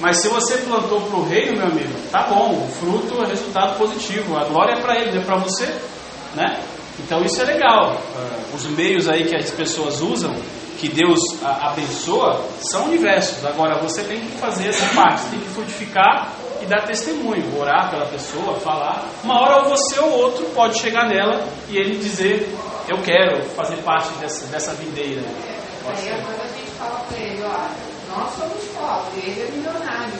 [0.00, 3.76] Mas se você plantou para o reino, meu amigo, tá bom, o fruto é resultado
[3.76, 5.66] positivo, a glória é para ele, não é para você,
[6.34, 6.58] né?
[6.98, 7.96] Então isso é legal.
[8.16, 10.34] Ah, os meios aí que as pessoas usam
[10.78, 13.44] que Deus abençoa são diversos.
[13.44, 16.32] Agora você tem que fazer essa parte, tem que frutificar
[16.62, 19.04] e dar testemunho, orar pela pessoa, falar.
[19.22, 22.48] Uma hora ou você ou outro pode chegar nela e ele dizer:
[22.88, 25.22] Eu quero fazer parte dessa, dessa videira.
[25.86, 30.12] Aí agora a gente fala para ele: ó, nós somos pobres, ele é milionário.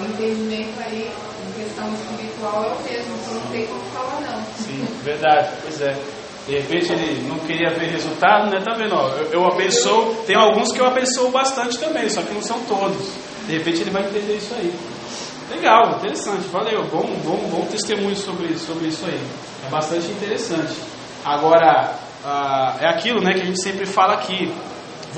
[0.00, 1.10] O entendimento aí
[1.48, 4.42] em questão espiritual é o mesmo, então não tem como falar não.
[4.56, 5.96] Sim, verdade, pois é.
[6.46, 8.60] De repente ele não queria ver resultado, né?
[8.64, 8.94] Tá vendo?
[8.94, 12.58] Ó, eu, eu abençoo, tem alguns que eu abençoo bastante também, só que não são
[12.60, 13.10] todos.
[13.46, 14.72] De repente ele vai entender isso aí.
[15.50, 19.20] Legal, interessante, valeu, bom, bom, bom testemunho sobre, sobre isso aí.
[19.66, 20.74] É bastante interessante.
[21.24, 21.94] Agora,
[22.24, 24.52] ah, é aquilo né, que a gente sempre fala aqui.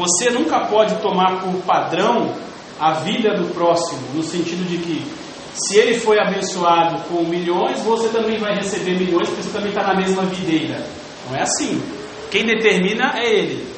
[0.01, 2.33] Você nunca pode tomar por padrão
[2.81, 5.05] a vida do próximo, no sentido de que
[5.53, 9.83] se ele foi abençoado com milhões, você também vai receber milhões, porque você também está
[9.83, 10.83] na mesma videira.
[11.29, 11.83] Não é assim.
[12.31, 13.69] Quem determina é ele.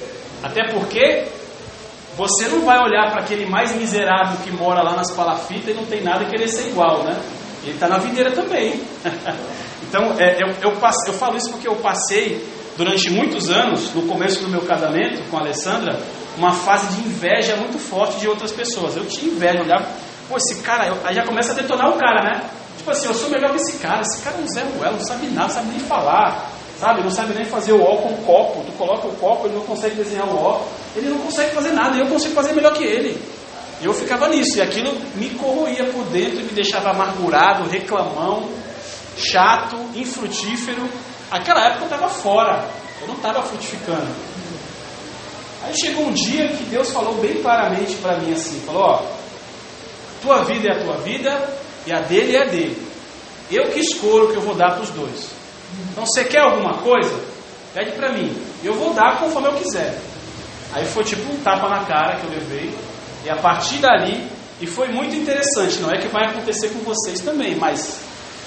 [0.45, 1.25] Até porque
[2.17, 5.87] você não vai olhar para aquele mais miserável que mora lá nas palafitas e não
[5.87, 7.21] tem nada e querer ser igual, né?
[7.65, 8.81] Ele está na videira também.
[9.89, 14.41] então, é, eu, eu, eu falo isso porque eu passei durante muitos anos, no começo
[14.41, 16.01] do meu casamento com a Alessandra,
[16.37, 18.97] uma fase de inveja muito forte de outras pessoas.
[18.97, 19.87] Eu tinha inveja, olhava,
[20.29, 22.51] pô, esse cara, eu, aí já começa a detonar o cara, né?
[22.79, 25.01] Tipo assim, eu sou melhor que esse cara, esse cara é um Zé Ruel, não
[25.01, 26.51] sabe nada, não sabe nem falar,
[26.81, 27.03] sabe?
[27.03, 28.65] Não sabe nem fazer o ó com o copo.
[28.65, 30.63] Tu coloca o copo, ele não consegue desenhar o ó.
[30.97, 33.17] Ele não consegue fazer nada, eu consigo fazer melhor que ele.
[33.81, 38.49] E eu ficava nisso, e aquilo me corroía por dentro e me deixava amargurado, reclamão,
[39.17, 40.89] chato, infrutífero.
[41.33, 42.69] Aquela época eu estava fora,
[43.01, 44.07] eu não estava frutificando.
[45.65, 49.03] Aí chegou um dia que Deus falou bem claramente para mim assim: falou, ó,
[50.21, 52.87] tua vida é a tua vida e a dele é a dele.
[53.51, 55.31] Eu que escolho o que eu vou dar para os dois.
[55.91, 57.19] Então, você quer alguma coisa?
[57.73, 58.37] Pede para mim.
[58.63, 59.99] Eu vou dar conforme eu quiser.
[60.75, 62.75] Aí foi tipo um tapa na cara que eu levei.
[63.25, 64.27] E a partir dali,
[64.61, 68.01] e foi muito interessante, não é que vai acontecer com vocês também, mas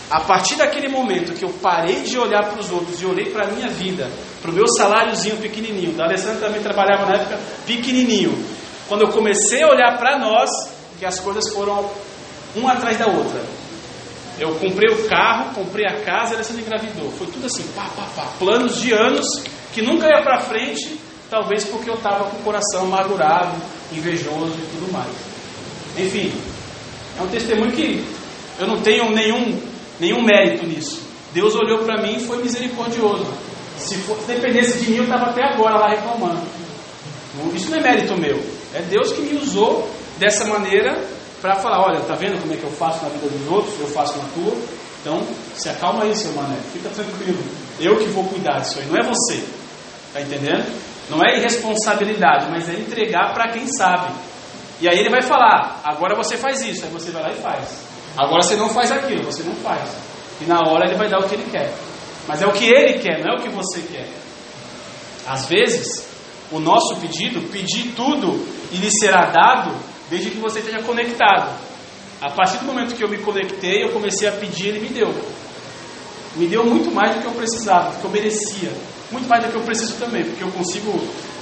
[0.09, 3.45] a partir daquele momento que eu parei de olhar para os outros e olhei para
[3.45, 4.09] a minha vida,
[4.41, 8.37] para o meu saláriozinho pequenininho, da Alessandra também trabalhava na época pequenininho,
[8.87, 10.49] quando eu comecei a olhar para nós,
[10.99, 11.89] que as coisas foram
[12.55, 13.41] uma atrás da outra.
[14.37, 17.09] Eu comprei o carro, comprei a casa, ela se engravidou.
[17.11, 18.27] Foi tudo assim, pá, pá, pá.
[18.37, 19.25] Planos de anos
[19.73, 20.99] que nunca ia para frente,
[21.29, 23.55] talvez porque eu estava com o coração amargurado,
[23.91, 25.09] invejoso e tudo mais.
[25.97, 26.33] Enfim,
[27.17, 28.03] é um testemunho que
[28.59, 29.57] eu não tenho nenhum,
[29.99, 31.01] nenhum mérito nisso.
[31.33, 33.27] Deus olhou para mim e foi misericordioso.
[33.77, 36.41] Se, for, se dependesse de mim, eu estava até agora lá reclamando.
[37.53, 38.41] Isso não é mérito meu.
[38.73, 40.97] É Deus que me usou dessa maneira
[41.41, 43.79] para falar: olha, tá vendo como é que eu faço na vida dos outros?
[43.79, 44.55] Eu faço na tua.
[45.01, 45.21] Então,
[45.55, 46.57] se acalma aí, seu mané.
[46.73, 47.37] Fica tranquilo.
[47.79, 49.43] Eu que vou cuidar disso aí, não é você.
[50.13, 50.65] Tá entendendo?
[51.09, 54.11] Não é irresponsabilidade, mas é entregar para quem sabe.
[54.81, 56.85] E aí ele vai falar: agora você faz isso.
[56.85, 57.94] Aí você vai lá e faz.
[58.17, 59.89] Agora você não faz aquilo, você não faz.
[60.41, 61.73] E na hora ele vai dar o que ele quer.
[62.27, 64.07] Mas é o que ele quer, não é o que você quer.
[65.27, 66.07] Às vezes,
[66.51, 69.75] o nosso pedido, pedir tudo e lhe será dado,
[70.09, 71.55] desde que você esteja conectado.
[72.21, 75.13] A partir do momento que eu me conectei, eu comecei a pedir, ele me deu.
[76.35, 78.71] Me deu muito mais do que eu precisava, do que eu merecia.
[79.11, 80.91] Muito mais do que eu preciso também, porque eu consigo.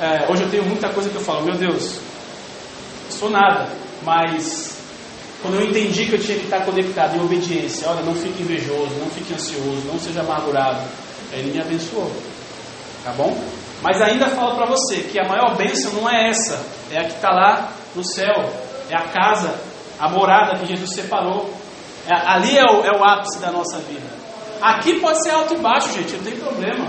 [0.02, 2.00] É, hoje eu tenho muita coisa que eu falo, meu Deus,
[3.10, 3.70] sou nada,
[4.04, 4.73] mas
[5.44, 8.96] quando eu entendi que eu tinha que estar conectado em obediência, olha, não fique invejoso,
[8.98, 10.82] não fique ansioso, não seja amargurado,
[11.34, 12.10] ele me abençoou.
[13.04, 13.38] Tá bom?
[13.82, 17.16] Mas ainda falo para você que a maior bênção não é essa, é a que
[17.16, 18.50] está lá no céu,
[18.90, 19.54] é a casa,
[20.00, 21.54] a morada que Jesus separou.
[22.08, 24.08] É, ali é o, é o ápice da nossa vida.
[24.62, 26.88] Aqui pode ser alto e baixo, gente, não tem problema.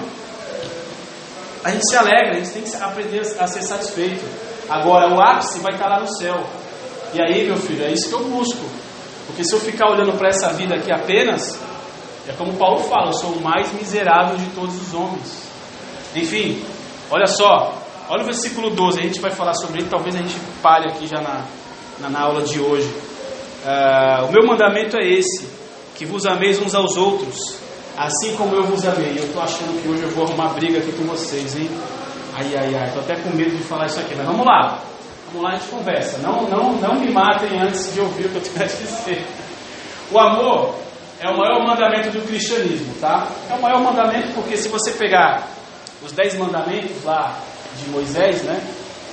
[1.64, 4.24] A gente se alegra, a gente tem que aprender a ser satisfeito.
[4.68, 6.46] Agora, o ápice vai estar lá no céu.
[7.14, 8.64] E aí, meu filho, é isso que eu busco.
[9.26, 11.58] Porque se eu ficar olhando para essa vida aqui apenas,
[12.28, 15.42] é como Paulo fala, eu sou o mais miserável de todos os homens.
[16.14, 16.62] Enfim,
[17.10, 17.74] Olha só,
[18.08, 21.06] olha o versículo 12, a gente vai falar sobre ele, talvez a gente pare aqui
[21.06, 21.44] já na,
[22.00, 22.88] na, na aula de hoje.
[23.64, 25.48] Uh, o meu mandamento é esse:
[25.94, 27.58] que vos ameis uns aos outros,
[27.96, 29.18] assim como eu vos amei.
[29.18, 31.70] Eu estou achando que hoje eu vou arrumar briga aqui com vocês, hein?
[32.34, 34.82] Ai, ai, ai, estou até com medo de falar isso aqui, mas vamos lá.
[35.34, 36.18] Lá, a gente conversa.
[36.18, 39.26] Não, não, não me matem antes de ouvir o que eu tenho a dizer.
[40.10, 40.76] O amor
[41.20, 43.26] é o maior mandamento do cristianismo, tá?
[43.50, 45.48] É o maior mandamento porque se você pegar
[46.02, 47.38] os dez mandamentos lá
[47.76, 48.62] de Moisés, né?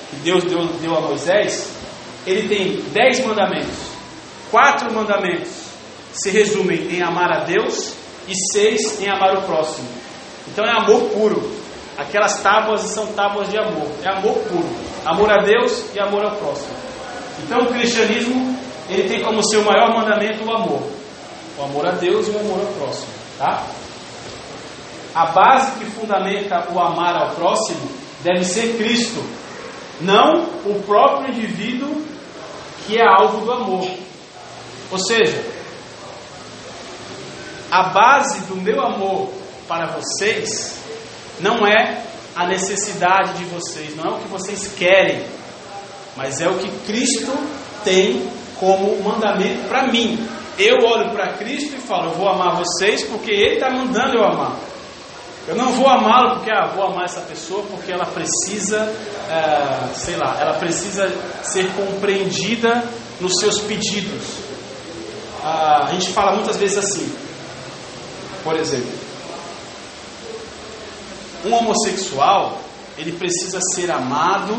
[0.10, 1.72] Que Deus deu, deu a Moisés,
[2.28, 3.92] ele tem dez mandamentos.
[4.52, 5.50] Quatro mandamentos
[6.14, 7.94] se resumem em amar a Deus
[8.28, 9.88] e seis em amar o próximo.
[10.48, 11.52] Então é amor puro.
[11.98, 13.90] Aquelas tábuas são tábuas de amor.
[14.04, 14.91] É amor puro.
[15.06, 16.76] Amor a Deus e amor ao próximo.
[17.44, 18.58] Então o cristianismo
[18.90, 20.82] ele tem como seu maior mandamento o amor.
[21.58, 23.12] O amor a Deus e o amor ao próximo.
[23.38, 23.66] Tá?
[25.14, 27.90] a base que fundamenta o amar ao próximo
[28.24, 29.22] deve ser Cristo,
[30.00, 32.06] não o próprio indivíduo
[32.86, 33.88] que é alvo do amor.
[34.90, 35.44] Ou seja,
[37.70, 39.32] a base do meu amor
[39.68, 40.82] para vocês
[41.40, 42.04] não é
[42.36, 45.26] a necessidade de vocês, não é o que vocês querem,
[46.16, 47.32] mas é o que Cristo
[47.84, 48.30] tem
[48.60, 50.18] como mandamento para mim.
[50.58, 54.24] Eu olho para Cristo e falo, eu vou amar vocês porque Ele está mandando eu
[54.24, 54.58] amar.
[55.48, 58.94] Eu não vou amá-lo porque ah, vou amar essa pessoa porque ela precisa,
[59.28, 61.12] é, sei lá, ela precisa
[61.42, 62.84] ser compreendida
[63.20, 64.38] nos seus pedidos.
[65.44, 67.12] Ah, a gente fala muitas vezes assim,
[68.44, 69.01] por exemplo,
[71.46, 72.60] um homossexual
[72.98, 74.56] ele precisa ser amado.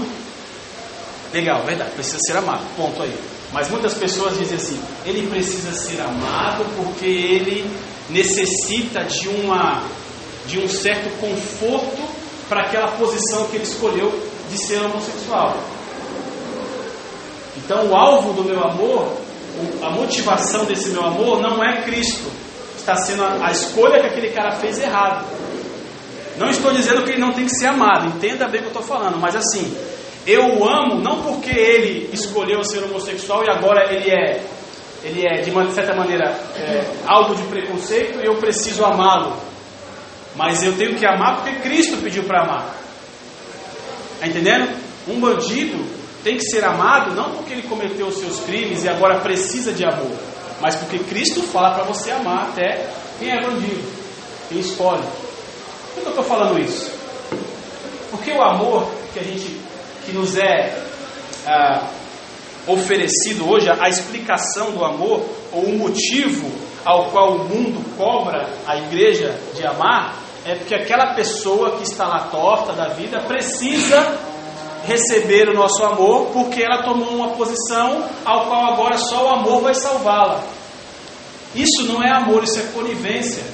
[1.33, 2.63] Legal, verdade, precisa ser amado.
[2.77, 3.15] Ponto aí.
[3.53, 7.71] Mas muitas pessoas dizem assim: ele precisa ser amado porque ele
[8.09, 9.83] necessita de uma
[10.47, 12.03] de um certo conforto
[12.49, 14.11] para aquela posição que ele escolheu
[14.51, 15.57] de ser homossexual.
[17.57, 19.17] Então, o alvo do meu amor,
[19.83, 22.29] a motivação desse meu amor não é Cristo,
[22.77, 25.25] está sendo a, escolha que aquele cara fez errado.
[26.39, 28.81] Não estou dizendo que ele não tem que ser amado, entenda bem o que eu
[28.81, 29.77] estou falando, mas assim,
[30.27, 34.45] eu o amo não porque ele escolheu ser homossexual e agora ele é,
[35.03, 39.37] ele é de certa maneira é, alvo de preconceito e eu preciso amá-lo.
[40.35, 42.77] Mas eu tenho que amar porque Cristo pediu para amar.
[44.15, 44.75] Está entendendo?
[45.09, 45.85] Um bandido
[46.23, 49.85] tem que ser amado não porque ele cometeu os seus crimes e agora precisa de
[49.85, 50.17] amor,
[50.61, 53.83] mas porque Cristo fala para você amar até quem é bandido,
[54.49, 55.03] quem escolhe.
[55.95, 56.91] Por que eu estou falando isso?
[58.11, 59.61] Porque o amor que a gente
[60.05, 60.77] que nos é
[61.47, 61.89] ah,
[62.67, 66.51] oferecido hoje, a explicação do amor ou o motivo
[66.85, 72.07] ao qual o mundo cobra a igreja de amar, é porque aquela pessoa que está
[72.07, 74.19] lá torta da vida precisa
[74.85, 79.63] receber o nosso amor porque ela tomou uma posição ao qual agora só o amor
[79.63, 80.43] vai salvá-la.
[81.55, 83.45] Isso não é amor, isso é conivência.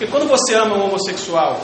[0.00, 1.60] Porque quando você ama um homossexual,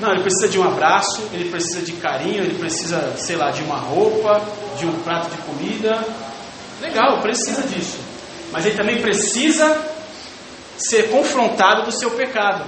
[0.00, 3.62] não, ele precisa de um abraço, ele precisa de carinho, ele precisa, sei lá, de
[3.62, 4.40] uma roupa,
[4.78, 6.02] de um prato de comida.
[6.80, 7.98] Legal, precisa disso.
[8.50, 9.78] Mas ele também precisa
[10.78, 12.64] ser confrontado do seu pecado.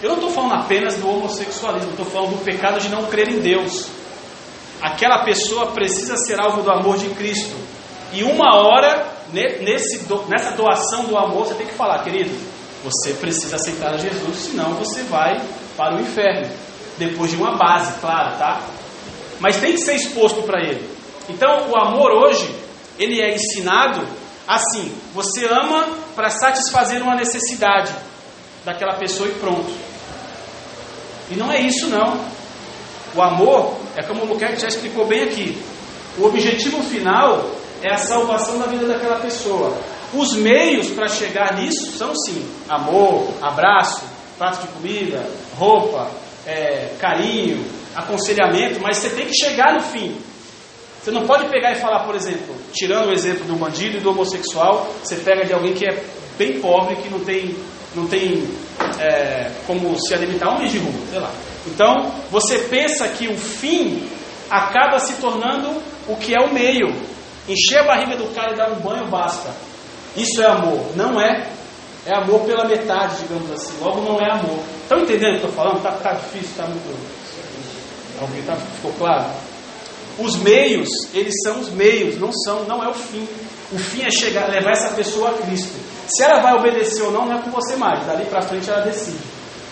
[0.00, 3.40] Eu não estou falando apenas do homossexualismo, estou falando do pecado de não crer em
[3.40, 3.88] Deus.
[4.80, 7.56] Aquela pessoa precisa ser alvo do amor de Cristo.
[8.12, 12.30] E uma hora, nesse, nessa doação do amor, você tem que falar, querido,
[12.84, 15.40] você precisa aceitar Jesus, senão você vai
[15.76, 16.48] para o inferno.
[16.96, 18.60] Depois de uma base, claro, tá?
[19.40, 20.88] Mas tem que ser exposto para ele.
[21.28, 22.52] Então, o amor hoje,
[22.98, 24.06] ele é ensinado
[24.46, 27.92] assim: você ama para satisfazer uma necessidade
[28.64, 29.70] daquela pessoa e pronto.
[31.30, 32.18] E não é isso não.
[33.14, 35.60] O amor é como o Luquete já explicou bem aqui.
[36.18, 37.50] O objetivo final
[37.82, 39.76] é a salvação da vida daquela pessoa.
[40.12, 44.04] Os meios para chegar nisso são sim amor, abraço,
[44.38, 45.24] prato de comida,
[45.56, 46.10] roupa,
[46.46, 50.16] é, carinho, aconselhamento, mas você tem que chegar no fim.
[51.02, 54.10] Você não pode pegar e falar, por exemplo, tirando o exemplo do bandido e do
[54.10, 56.02] homossexual, você pega de alguém que é
[56.36, 57.54] bem pobre, que não tem
[57.94, 58.44] não tem
[59.00, 61.32] é, como se alimentar um mês de rua, sei lá.
[61.66, 64.08] Então, você pensa que o fim
[64.50, 66.94] acaba se tornando o que é o meio.
[67.48, 69.50] Encher a barriga do cara e dar um banho basta.
[70.18, 70.96] Isso é amor.
[70.96, 71.48] Não é.
[72.06, 73.74] É amor pela metade, digamos assim.
[73.80, 74.58] Logo não é amor.
[74.82, 75.76] Estão entendendo o que eu estou falando?
[75.76, 76.98] Está tá difícil, está muito.
[78.20, 79.26] Alguém tá, ficou claro?
[80.18, 83.28] Os meios, eles são os meios, não são, não é o fim.
[83.70, 85.74] O fim é chegar, levar essa pessoa a Cristo.
[86.08, 88.04] Se ela vai obedecer ou não, não é com você mais.
[88.06, 89.18] Dali para frente ela decide.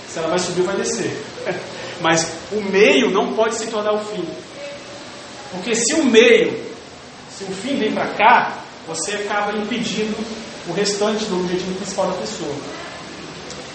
[0.09, 1.11] Se ela vai subir vai descer.
[2.01, 4.24] Mas o meio não pode se tornar o fim.
[5.51, 6.62] Porque se o meio,
[7.30, 10.16] se o fim vem para cá, você acaba impedindo
[10.68, 12.55] o restante do objetivo principal da pessoa.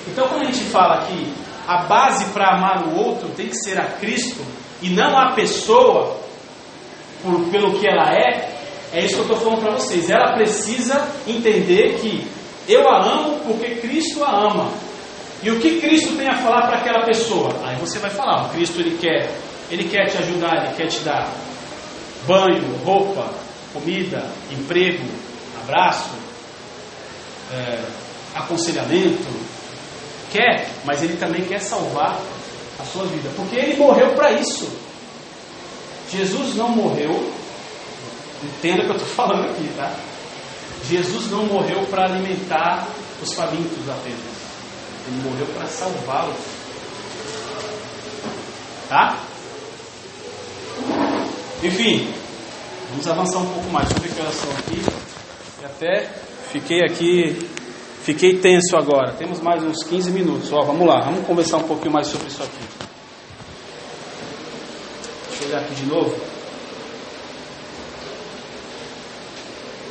[0.08, 1.34] Então, quando a gente fala que
[1.68, 4.44] a base para amar o outro tem que ser a Cristo
[4.82, 6.20] e não a pessoa
[7.22, 8.52] por, pelo que ela é,
[8.94, 10.10] é isso que eu estou falando para vocês.
[10.10, 12.28] Ela precisa entender que
[12.68, 14.72] eu a amo porque Cristo a ama.
[15.44, 17.54] E o que Cristo tem a falar para aquela pessoa?
[17.64, 19.32] Aí você vai falar, o Cristo ele quer,
[19.72, 21.32] ele quer te ajudar, ele quer te dar
[22.28, 23.28] banho, roupa,
[23.74, 25.06] comida, emprego,
[25.64, 26.10] abraço,
[27.52, 27.84] é,
[28.36, 29.52] aconselhamento.
[30.32, 32.18] Quer, mas ele também quer salvar
[32.80, 34.72] a sua vida, porque ele morreu para isso.
[36.10, 37.32] Jesus não morreu,
[38.44, 39.94] entenda o que eu estou falando aqui, tá?
[40.90, 42.88] Jesus não morreu para alimentar
[43.22, 44.20] os famintos apenas.
[45.08, 46.36] Ele morreu para salvá-los.
[48.90, 49.18] Tá?
[51.64, 52.14] Enfim,
[52.92, 53.88] vamos avançar um pouco mais.
[53.90, 54.82] Deixa eu ver que oração aqui.
[55.62, 56.10] E até
[56.52, 57.50] fiquei aqui,
[58.04, 59.14] fiquei tenso agora.
[59.14, 60.54] Temos mais uns 15 minutos.
[60.54, 62.64] Ó, vamos lá, vamos conversar um pouquinho mais sobre isso aqui.
[65.30, 66.32] Deixa eu olhar aqui de novo.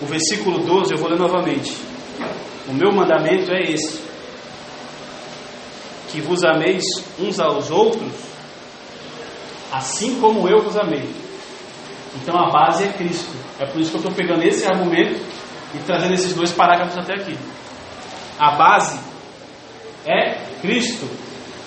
[0.00, 1.76] o versículo 12, eu vou ler novamente.
[2.68, 4.00] O meu mandamento é esse:
[6.10, 6.82] que vos ameis
[7.18, 8.12] uns aos outros,
[9.72, 11.08] assim como eu vos amei.
[12.16, 13.36] Então a base é Cristo.
[13.58, 15.24] É por isso que eu estou pegando esse argumento
[15.74, 17.38] e trazendo esses dois parágrafos até aqui.
[18.38, 18.98] A base
[20.06, 21.06] é Cristo.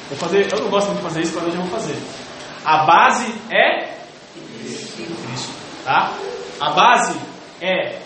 [0.10, 1.98] Vou fazer, eu não gosto muito de fazer isso, mas hoje eu vou fazer.
[2.66, 3.98] A base é
[4.34, 5.54] Cristo.
[5.86, 6.14] Tá?
[6.60, 7.20] A base
[7.62, 8.04] é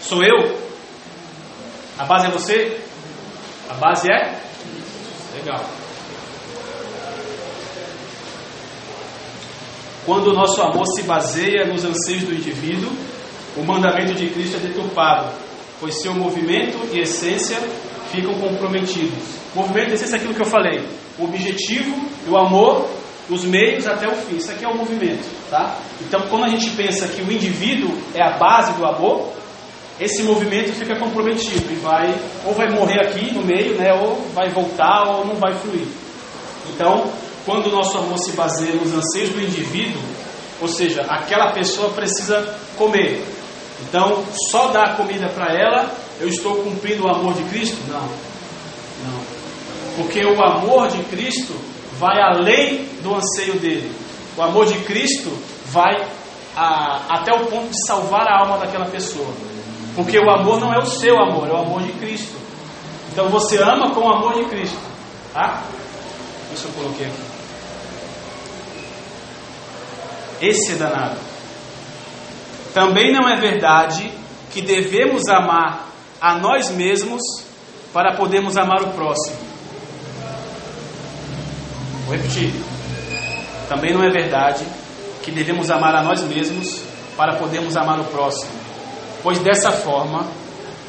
[0.00, 0.56] Sou eu?
[1.98, 2.80] A base é você?
[3.68, 4.38] A base é?
[5.34, 5.64] Legal.
[10.06, 12.88] Quando o nosso amor se baseia nos anseios do indivíduo,
[13.56, 15.32] o mandamento de Cristo é deturpado,
[15.80, 17.58] pois seu movimento e essência
[18.12, 19.24] ficam comprometidos.
[19.52, 20.80] Movimento e essência é aquilo que eu falei.
[21.18, 22.86] O objetivo e o amor,
[23.28, 24.36] os meios até o fim.
[24.36, 25.76] Isso aqui é o movimento, tá?
[26.00, 29.32] Então, quando a gente pensa que o indivíduo é a base do amor,
[29.98, 34.50] esse movimento fica comprometido e vai ou vai morrer aqui no meio, né, ou vai
[34.50, 35.86] voltar ou não vai fluir.
[36.72, 37.10] Então,
[37.46, 40.02] quando o nosso amor se baseia nos anseios do indivíduo,
[40.60, 43.24] ou seja, aquela pessoa precisa comer.
[43.88, 47.76] Então, só dar comida para ela, eu estou cumprindo o amor de Cristo?
[47.88, 48.00] Não.
[48.00, 49.20] Não.
[49.96, 51.54] Porque o amor de Cristo
[51.98, 53.92] vai além do anseio dele.
[54.36, 55.30] O amor de Cristo
[55.66, 55.94] vai
[56.56, 59.32] a, até o ponto de salvar a alma daquela pessoa.
[59.94, 62.36] Porque o amor não é o seu amor, é o amor de Cristo.
[63.12, 64.78] Então você ama com o amor de Cristo.
[65.32, 65.62] Tá?
[66.52, 67.35] Isso eu coloquei aqui.
[70.40, 71.16] Esse é danado.
[72.74, 74.10] Também não é verdade
[74.52, 75.88] que devemos amar
[76.20, 77.22] a nós mesmos
[77.92, 79.36] para podermos amar o próximo.
[82.04, 82.52] Vou repetir.
[83.68, 84.64] Também não é verdade
[85.22, 86.82] que devemos amar a nós mesmos
[87.16, 88.52] para podermos amar o próximo,
[89.22, 90.26] pois dessa forma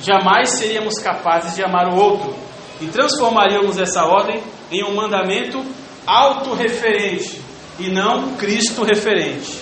[0.02, 2.36] jamais seríamos capazes de amar o outro
[2.82, 5.64] e transformaríamos essa ordem em um mandamento
[6.06, 7.47] autorreferente
[7.80, 9.59] e não Cristo referente.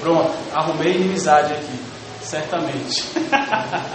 [0.00, 1.78] Pronto, arrumei inimizade aqui,
[2.22, 3.04] certamente.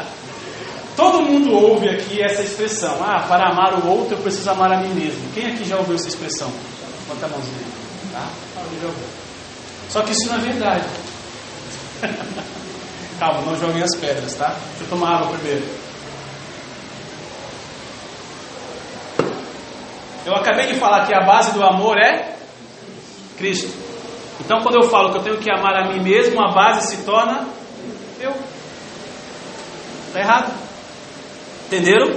[0.95, 4.81] Todo mundo ouve aqui essa expressão: ah, para amar o outro eu preciso amar a
[4.81, 5.21] mim mesmo.
[5.33, 6.51] Quem aqui já ouviu essa expressão?
[7.07, 7.79] Bota a mãozinha.
[8.11, 8.27] Tá?
[9.89, 10.85] Só que isso não é verdade.
[13.19, 14.47] Calma, não joguem as pedras, tá?
[14.47, 15.65] Deixa eu tomar água primeiro.
[20.25, 22.38] Eu acabei de falar que a base do amor é
[23.39, 23.69] Cristo.
[24.39, 27.03] Então, quando eu falo que eu tenho que amar a mim mesmo, a base se
[27.03, 27.47] torna
[28.19, 28.33] eu.
[30.07, 30.53] Está errado.
[31.67, 32.15] Entenderam?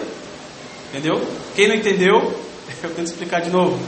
[0.90, 1.26] Entendeu?
[1.54, 2.18] Quem não entendeu,
[2.82, 3.78] eu tento explicar de novo.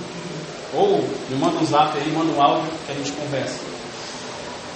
[0.73, 3.61] Ou me manda um zap aí, manda um áudio que a gente conversa.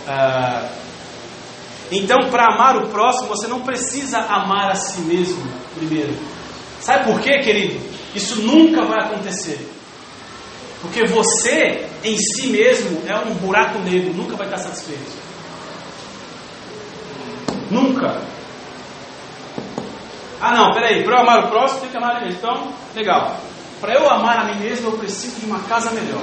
[0.07, 0.69] Ah,
[1.91, 5.43] então, para amar o próximo, você não precisa amar a si mesmo
[5.75, 6.15] primeiro.
[6.81, 7.81] Sabe por quê, querido?
[8.15, 9.59] Isso nunca vai acontecer.
[10.83, 15.11] Porque você, em si mesmo, é um buraco negro, nunca vai estar satisfeito.
[17.71, 18.23] Nunca.
[20.41, 22.39] Ah, não, peraí, para eu amar o próximo, tem que amar a mim mesmo.
[22.39, 23.37] Então, legal.
[23.81, 26.23] Para eu amar a mim mesmo, eu preciso de uma casa melhor.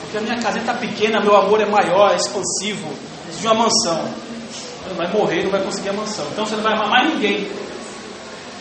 [0.00, 2.88] Porque a minha casa está pequena, meu amor é maior, é expansivo.
[3.24, 4.04] Preciso de uma mansão.
[4.96, 6.26] Vai morrer, não vai conseguir a mansão.
[6.32, 7.48] Então você não vai amar mais ninguém.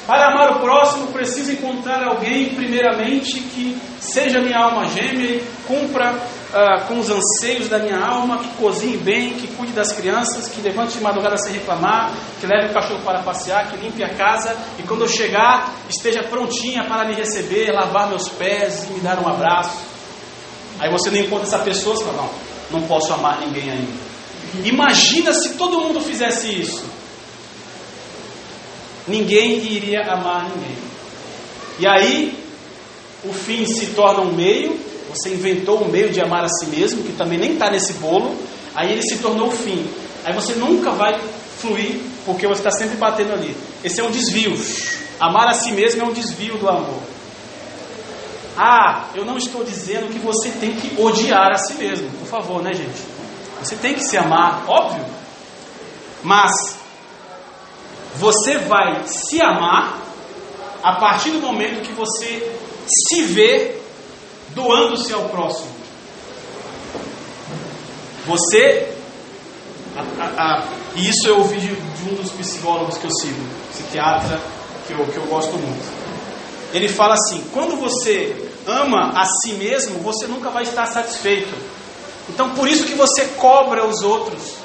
[0.06, 6.16] Para amar o próximo, preciso encontrar alguém, primeiramente, que seja minha alma gêmea e cumpra
[6.54, 10.62] uh, com os anseios da minha alma, que cozinhe bem, que cuide das crianças, que
[10.62, 14.56] levante de madrugada sem reclamar, que leve o cachorro para passear, que limpe a casa
[14.78, 19.20] e quando eu chegar, esteja prontinha para me receber, lavar meus pés e me dar
[19.20, 19.78] um abraço.
[20.80, 22.18] Aí você não encontra essa pessoa, você fala,
[22.72, 24.12] não, não posso amar ninguém ainda.
[24.64, 26.92] Imagina se todo mundo fizesse isso
[29.08, 30.78] ninguém iria amar ninguém.
[31.80, 32.34] E aí,
[33.24, 34.80] o fim se torna um meio,
[35.12, 38.36] você inventou um meio de amar a si mesmo, que também nem está nesse bolo,
[38.76, 39.86] aí ele se tornou o fim.
[40.24, 41.20] Aí você nunca vai
[41.60, 43.56] fluir, porque você está sempre batendo ali.
[43.84, 44.54] Esse é um desvio.
[45.20, 47.02] Amar a si mesmo é um desvio do amor.
[48.58, 52.62] Ah, eu não estou dizendo que você tem que odiar a si mesmo, por favor,
[52.62, 53.02] né, gente?
[53.62, 55.06] Você tem que se amar, óbvio.
[56.24, 56.52] Mas
[58.16, 60.00] você vai se amar
[60.84, 62.56] a partir do momento que você
[62.88, 63.81] se vê
[64.54, 65.72] doando-se ao próximo.
[68.26, 68.94] Você,
[69.96, 73.44] a, a, a, e isso eu ouvi de, de, um dos psicólogos que eu sigo,
[73.72, 74.40] psiquiatra
[74.88, 76.02] que eu, que eu gosto muito.
[76.74, 81.54] Ele fala assim: quando você ama a si mesmo, você nunca vai estar satisfeito.
[82.30, 84.62] Então, por isso que você cobra os outros.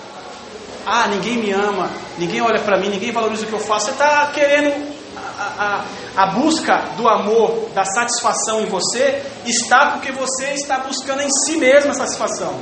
[0.84, 3.86] Ah, ninguém me ama, ninguém olha para mim, ninguém valoriza o que eu faço.
[3.86, 4.95] Você está querendo.
[5.38, 5.84] A,
[6.16, 11.58] a, busca do amor, da satisfação em você, está porque você está buscando em si
[11.58, 12.58] mesmo a satisfação.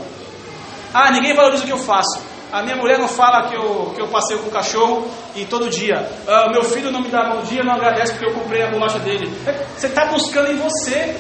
[0.92, 2.20] Ah, ninguém valoriza o que eu faço.
[2.52, 5.68] A minha mulher não fala que eu, que eu passeio com o cachorro e todo
[5.68, 6.08] dia.
[6.26, 8.98] Ah, meu filho não me dá bom dia, não agradece porque eu comprei a bolacha
[8.98, 9.28] dele.
[9.76, 11.16] Você está buscando em você.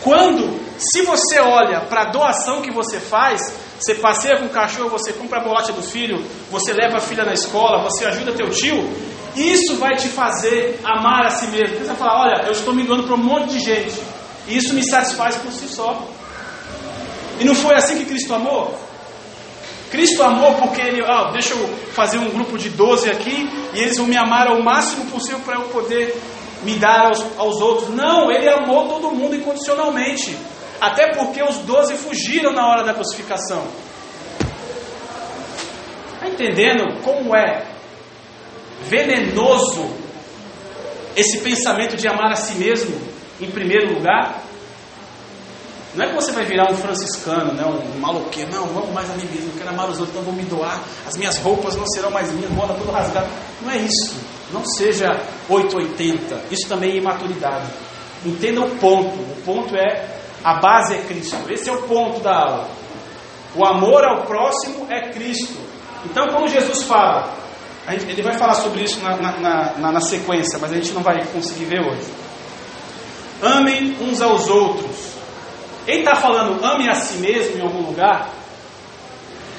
[0.00, 3.40] Quando, se você olha para a doação que você faz,
[3.78, 7.24] você passeia com o cachorro, você compra a bolacha do filho, você leva a filha
[7.24, 8.88] na escola, você ajuda teu tio,
[9.36, 11.76] isso vai te fazer amar a si mesmo.
[11.76, 14.00] Você vai falar, olha, eu estou me doando para um monte de gente.
[14.48, 16.02] E isso me satisfaz por si só.
[17.38, 18.74] E não foi assim que Cristo amou?
[19.90, 23.98] Cristo amou porque ele, ah, deixa eu fazer um grupo de 12 aqui e eles
[23.98, 26.16] vão me amar ao máximo possível para eu poder
[26.62, 27.90] me dar aos, aos outros.
[27.90, 30.36] Não, ele amou todo mundo incondicionalmente.
[30.80, 33.64] Até porque os doze fugiram na hora da crucificação.
[36.14, 37.75] Está entendendo como é
[38.84, 39.90] venenoso
[41.14, 42.96] esse pensamento de amar a si mesmo
[43.40, 44.42] em primeiro lugar?
[45.94, 47.64] Não é que você vai virar um franciscano, né?
[47.64, 48.52] um maloqueiro.
[48.52, 50.78] Não, vamos mais a mim mesmo, eu quero amar os outros, então vou me doar.
[51.06, 53.28] As minhas roupas não serão mais minhas, andar tudo rasgado.
[53.62, 54.14] Não é isso.
[54.52, 55.08] Não seja
[55.48, 56.38] 880.
[56.50, 57.66] Isso também é imaturidade.
[58.26, 59.16] Entenda o ponto.
[59.16, 61.50] O ponto é a base é Cristo.
[61.50, 62.68] Esse é o ponto da aula.
[63.54, 65.58] O amor ao próximo é Cristo.
[66.04, 67.32] Então, quando Jesus fala,
[67.88, 71.24] ele vai falar sobre isso na, na, na, na sequência, mas a gente não vai
[71.26, 72.06] conseguir ver hoje.
[73.40, 75.14] Amem uns aos outros.
[75.86, 78.30] Ele está falando ame a si mesmo em algum lugar?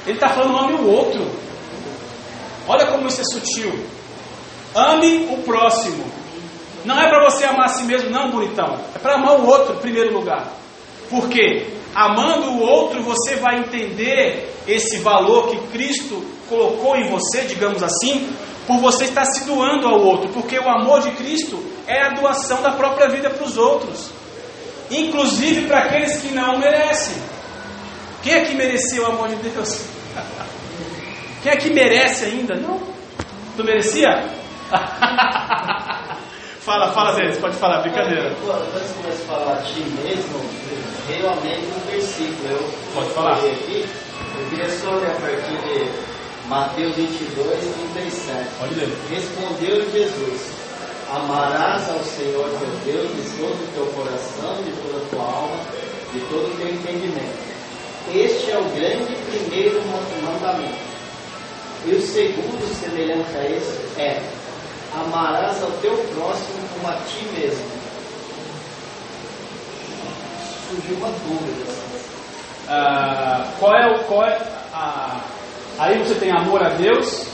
[0.05, 1.25] Ele está falando ame o outro.
[2.67, 3.71] Olha como isso é sutil.
[4.75, 6.03] Ame o próximo.
[6.83, 8.77] Não é para você amar a si mesmo, não, bonitão.
[8.93, 10.51] É para amar o outro em primeiro lugar.
[11.09, 11.67] Por quê?
[11.95, 18.29] Amando o outro, você vai entender esse valor que Cristo colocou em você, digamos assim,
[18.65, 22.61] por você estar se doando ao outro, porque o amor de Cristo é a doação
[22.61, 24.09] da própria vida para os outros,
[24.91, 27.15] inclusive para aqueles que não merecem.
[28.21, 29.81] Quem é que merecia o amor de Deus?
[31.43, 32.55] Quem é que merece ainda?
[32.55, 32.81] Não.
[33.55, 34.09] Tu merecia?
[36.59, 38.35] fala, fala, Zé, pode falar, brincadeira.
[38.43, 40.41] Quando você começa a falar de ti mesmo,
[41.07, 43.39] realmente no versículo, eu pode falar.
[43.39, 43.55] Eu
[44.49, 46.16] queria só a partir de
[46.47, 47.59] Mateus 22,
[47.93, 48.47] 37.
[48.57, 48.89] Pode ler.
[49.09, 50.51] Respondeu Jesus:
[51.09, 55.57] Amarás ao Senhor teu Deus de todo o teu coração, de toda a tua alma,
[56.13, 57.37] de todo o teu entendimento.
[58.13, 59.81] Este é o grande primeiro
[60.23, 60.87] mandamento.
[61.85, 64.23] E o segundo, semelhante a esse, é:
[64.95, 67.65] Amarás ao teu próximo como a ti mesmo.
[70.69, 71.73] Surgiu uma dúvida.
[72.69, 74.37] Ah, qual é o qual é
[74.73, 75.21] a
[75.77, 77.27] Aí você tem amor a Deus,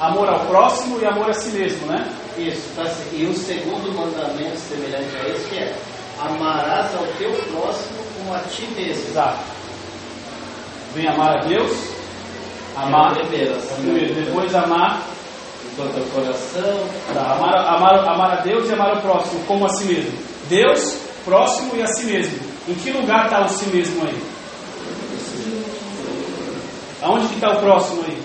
[0.00, 2.10] amor ao próximo e amor a si mesmo, né?
[2.38, 5.76] Isso, tá e o segundo mandamento semelhante a esse é
[6.18, 9.08] amarás ao teu próximo como a ti mesmo.
[9.10, 9.38] Exato.
[10.94, 11.72] Vem amar a Deus,
[12.76, 15.02] amar é primeiro, primeiro, depois amar
[15.76, 16.88] o coração.
[17.12, 20.12] Tá, amar, amar, amar a Deus e amar o próximo como a si mesmo.
[20.48, 22.38] Deus, próximo e a si mesmo.
[22.68, 24.33] Em que lugar está o si mesmo aí?
[27.04, 28.18] Aonde que está o próximo aí?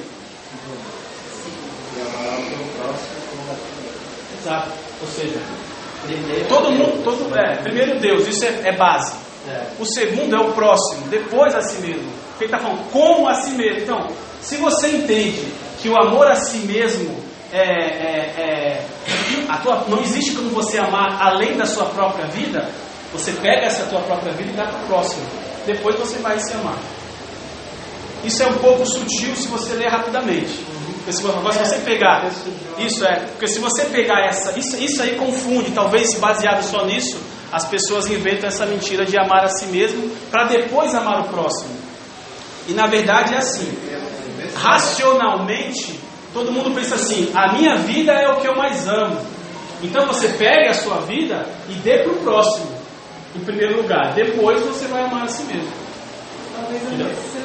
[4.40, 4.72] Exato.
[5.02, 5.40] Ou seja,
[6.48, 9.14] todo mundo, todo, é, primeiro Deus, isso é, é base.
[9.50, 9.66] É.
[9.78, 12.10] O segundo é o próximo, depois a si mesmo.
[12.40, 13.82] Ele está falando como a si mesmo.
[13.82, 14.08] Então,
[14.42, 15.46] se você entende
[15.82, 17.22] que o amor a si mesmo
[17.52, 18.86] é, é,
[19.50, 22.70] é tua, não existe como você amar além da sua própria vida,
[23.12, 25.26] você pega essa tua própria vida e dá para o próximo.
[25.66, 26.78] Depois você vai se amar.
[28.24, 30.60] Isso é um pouco sutil se você ler rapidamente.
[31.00, 32.30] Porque se você pegar.
[32.78, 33.16] Isso é.
[33.32, 34.58] Porque se você pegar essa.
[34.58, 35.72] Isso, isso aí confunde.
[35.72, 37.18] Talvez baseado só nisso,
[37.52, 41.76] as pessoas inventam essa mentira de amar a si mesmo para depois amar o próximo.
[42.68, 43.72] E na verdade é assim.
[44.56, 46.00] Racionalmente,
[46.34, 49.20] todo mundo pensa assim: a minha vida é o que eu mais amo.
[49.82, 52.70] Então você pega a sua vida e dê para o próximo,
[53.36, 54.14] em primeiro lugar.
[54.14, 55.72] Depois você vai amar a si mesmo.
[56.54, 57.39] Talvez seja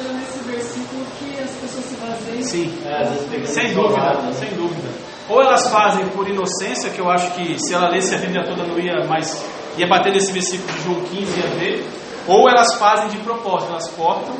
[0.75, 2.43] nesse versículo que as pessoas se baseiam.
[2.43, 4.89] Sim, é, sem dúvida, sem dúvida.
[5.29, 8.63] Ou elas fazem por inocência, que eu acho que se ela lesse a Bíblia toda
[8.63, 9.43] não ia mais,
[9.77, 11.89] ia bater nesse versículo de João 15 e ia ver.
[12.27, 14.35] Ou elas fazem de propósito, elas cortam,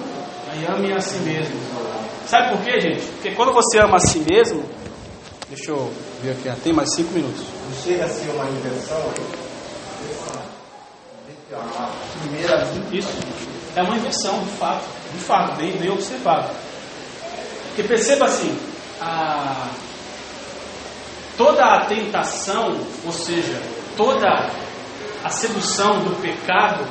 [0.52, 1.56] aí amem a si mesmo.
[2.28, 3.06] Sabe por quê, gente?
[3.06, 4.64] Porque quando você ama a si mesmo,
[5.50, 7.42] deixa eu ver aqui, tem mais cinco minutos.
[7.42, 8.98] Não chega a ser uma inversão?
[12.22, 13.14] Primeira Isso.
[13.76, 14.84] É uma inversão, de fato.
[15.16, 16.50] De fato, bem, bem observado.
[17.68, 18.58] Porque perceba assim,
[19.02, 19.68] a,
[21.38, 23.62] toda a tentação, ou seja,
[23.96, 24.50] toda
[25.24, 26.86] a sedução do pecado,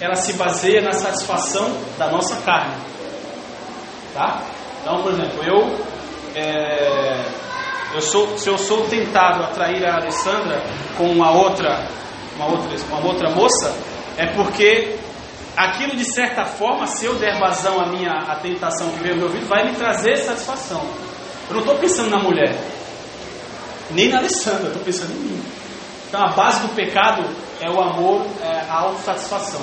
[0.00, 2.74] ela se baseia na satisfação da nossa carne.
[4.12, 4.42] Tá?
[4.82, 5.78] Então, por exemplo, eu,
[6.34, 7.24] é,
[7.94, 10.62] eu sou, se eu sou tentado a trair a Alessandra
[10.96, 11.88] com uma outra,
[12.36, 13.74] uma outra, uma outra moça,
[14.16, 14.96] é porque
[15.56, 19.18] aquilo de certa forma, se eu der vazão à minha à tentação que veio ao
[19.18, 20.82] meu ouvido, vai me trazer satisfação.
[21.48, 22.56] Eu não estou pensando na mulher,
[23.90, 25.42] nem na Alessandra, eu estou pensando em mim.
[26.08, 27.24] Então a base do pecado
[27.60, 29.60] é o amor, é a autossatisfação.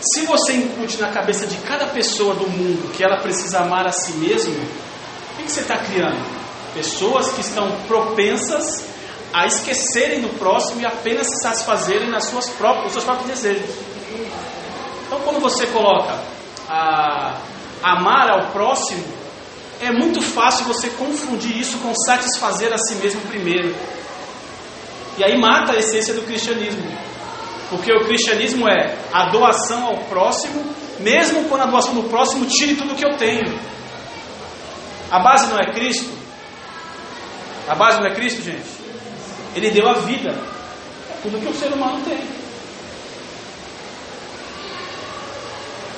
[0.00, 3.92] Se você incute na cabeça de cada pessoa do mundo que ela precisa amar a
[3.92, 6.22] si mesma, o que, que você está criando?
[6.74, 8.84] Pessoas que estão propensas
[9.32, 13.93] a esquecerem do próximo e apenas se satisfazerem nas suas próprias, nos seus próprios desejos.
[15.14, 16.18] Então, quando você coloca
[16.68, 17.38] a,
[17.84, 19.04] amar ao próximo,
[19.80, 23.72] é muito fácil você confundir isso com satisfazer a si mesmo primeiro.
[25.16, 26.82] E aí mata a essência do cristianismo.
[27.70, 30.64] Porque o cristianismo é a doação ao próximo,
[30.98, 33.56] mesmo quando a doação do próximo tire tudo que eu tenho.
[35.12, 36.10] A base não é Cristo?
[37.68, 38.66] A base não é Cristo, gente?
[39.54, 40.30] Ele deu a vida.
[40.30, 42.43] É tudo que o ser humano tem.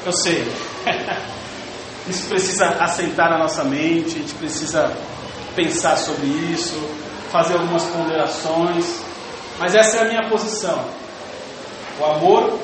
[0.07, 0.47] Eu sei.
[2.09, 4.97] Isso precisa assentar na nossa mente, a gente precisa
[5.57, 6.79] pensar sobre isso,
[7.33, 9.01] fazer algumas ponderações.
[9.59, 10.85] Mas essa é a minha posição.
[11.99, 12.57] O amor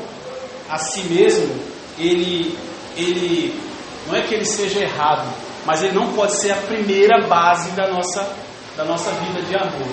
[0.70, 1.52] a si mesmo,
[1.98, 2.56] ele,
[2.96, 3.60] ele
[4.06, 5.28] não é que ele seja errado,
[5.66, 8.36] mas ele não pode ser a primeira base da nossa,
[8.76, 9.88] da nossa vida de amor.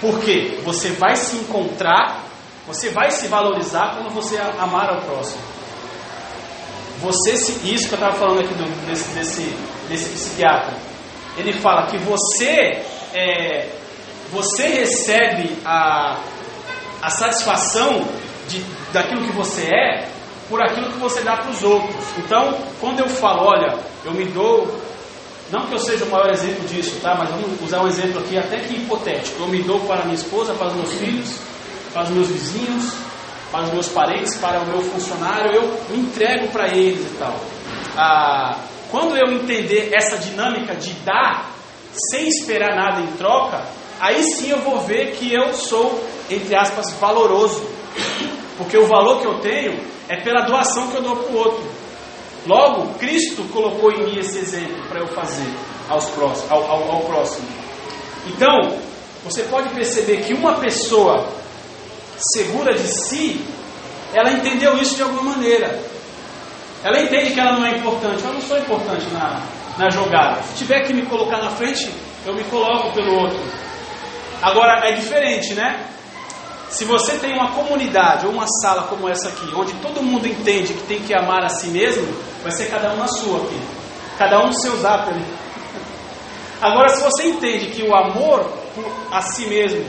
[0.00, 0.58] Por quê?
[0.64, 2.24] Você vai se encontrar,
[2.66, 5.55] você vai se valorizar quando você amar ao próximo.
[7.00, 9.54] Você se, isso que eu estava falando aqui do, desse, desse,
[9.88, 10.74] desse psiquiatra,
[11.36, 12.82] ele fala que você
[13.12, 13.68] é,
[14.32, 16.18] você recebe a,
[17.02, 18.06] a satisfação
[18.48, 20.08] de, daquilo que você é
[20.48, 22.04] por aquilo que você dá para os outros.
[22.18, 24.80] Então, quando eu falo, olha, eu me dou,
[25.50, 27.14] não que eu seja o maior exemplo disso, tá?
[27.16, 29.42] Mas vamos usar um exemplo aqui até que hipotético.
[29.42, 31.38] Eu me dou para minha esposa, para os meus filhos,
[31.92, 32.92] para os meus vizinhos,
[33.50, 37.34] para os meus parentes, para o meu funcionário, eu me entrego para eles e tal.
[37.96, 38.58] Ah,
[38.90, 41.50] quando eu entender essa dinâmica de dar
[42.10, 43.64] sem esperar nada em troca,
[44.00, 47.66] aí sim eu vou ver que eu sou, entre aspas, valoroso.
[48.58, 51.64] Porque o valor que eu tenho é pela doação que eu dou para o outro.
[52.46, 55.50] Logo, Cristo colocou em mim esse exemplo para eu fazer
[55.88, 57.46] aos próximos, ao, ao, ao próximo.
[58.26, 58.78] Então,
[59.24, 61.26] você pode perceber que uma pessoa
[62.18, 63.44] segura de si,
[64.12, 65.78] ela entendeu isso de alguma maneira.
[66.82, 68.22] Ela entende que ela não é importante.
[68.22, 69.42] Eu não sou importante na,
[69.76, 70.42] na jogada.
[70.42, 71.90] Se tiver que me colocar na frente,
[72.24, 73.38] eu me coloco pelo outro.
[74.42, 75.84] Agora é diferente, né?
[76.68, 80.74] Se você tem uma comunidade ou uma sala como essa aqui, onde todo mundo entende
[80.74, 82.06] que tem que amar a si mesmo,
[82.42, 83.60] vai ser cada um na sua aqui.
[84.18, 85.24] Cada um no seu zap ali.
[86.60, 88.50] Agora, se você entende que o amor
[89.10, 89.84] a si mesmo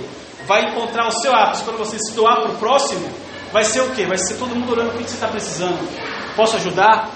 [0.47, 3.07] vai encontrar o seu ápice quando você se doar para o próximo,
[3.51, 4.05] vai ser o quê?
[4.05, 5.77] Vai ser todo mundo orando o que você está precisando.
[6.35, 7.09] Posso ajudar?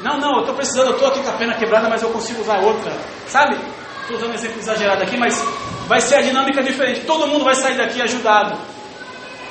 [0.00, 2.40] Não, não, eu estou precisando, eu estou aqui com a pena quebrada, mas eu consigo
[2.40, 2.92] usar outra.
[3.26, 3.56] Sabe?
[4.02, 5.44] Estou usando um exemplo exagerado aqui, mas
[5.86, 7.00] vai ser a dinâmica diferente.
[7.00, 8.56] Todo mundo vai sair daqui ajudado.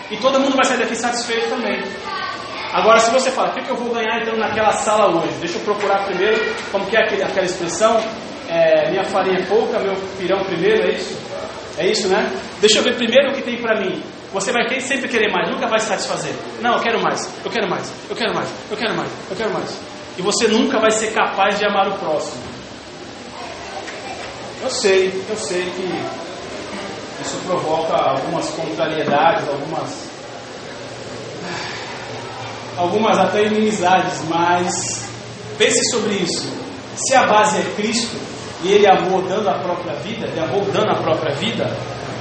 [0.10, 1.84] E todo mundo vai sair daqui satisfeito também.
[2.74, 5.34] Agora, se você fala, o que, que eu vou ganhar então naquela sala hoje?
[5.40, 8.02] Deixa eu procurar primeiro, como que é aquele, aquela expressão?
[8.50, 11.27] É, minha farinha é pouca, meu pirão primeiro, é isso?
[11.78, 12.32] É isso, né?
[12.60, 14.02] Deixa eu ver primeiro o que tem para mim.
[14.34, 16.34] Você vai sempre querer mais, nunca vai satisfazer.
[16.62, 19.54] Não, eu quero mais, eu quero mais, eu quero mais, eu quero mais, eu quero
[19.54, 19.80] mais.
[20.18, 22.42] E você nunca vai ser capaz de amar o próximo.
[24.62, 30.08] Eu sei, eu sei que isso provoca algumas contrariedades, algumas
[32.76, 34.70] algumas até inimizades, mas
[35.58, 36.48] pense sobre isso.
[36.96, 38.18] Se a base é Cristo
[38.64, 41.66] e Ele amou dando a própria vida, Ele amou dando a própria vida,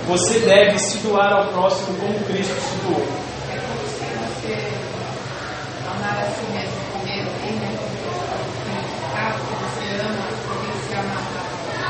[0.07, 3.07] você deve se doar ao próximo como Cristo se doou.
[3.51, 4.55] É como se você
[5.89, 7.71] amar a si mesmo primeiro, né?
[8.65, 10.25] Significado que você ama,
[10.87, 11.19] se ama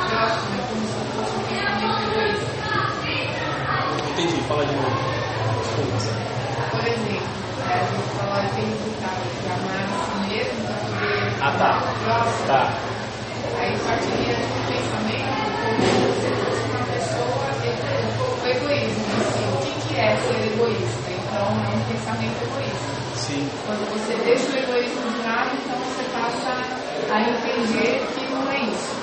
[0.09, 2.57] próximo, é como se fosse um pensamento.
[4.11, 4.97] Entendi, fala de novo.
[5.61, 5.99] Desculpa.
[6.71, 7.27] Por exemplo,
[7.67, 8.17] a gente
[8.47, 11.71] aquele ditado de amar a si mesmo para poder Ah, tá.
[12.05, 12.47] próximo.
[12.47, 12.96] Tá.
[13.59, 17.47] Aí partiria de um pensamento como se você fosse uma pessoa
[18.47, 19.45] o egoísmo em si.
[19.53, 21.11] O que, que é ser egoísta?
[21.11, 22.97] Então é um pensamento egoísta.
[23.17, 23.49] Sim.
[23.67, 28.61] Quando você deixa o egoísmo de lado, então você passa a entender que não é
[28.71, 28.97] isso.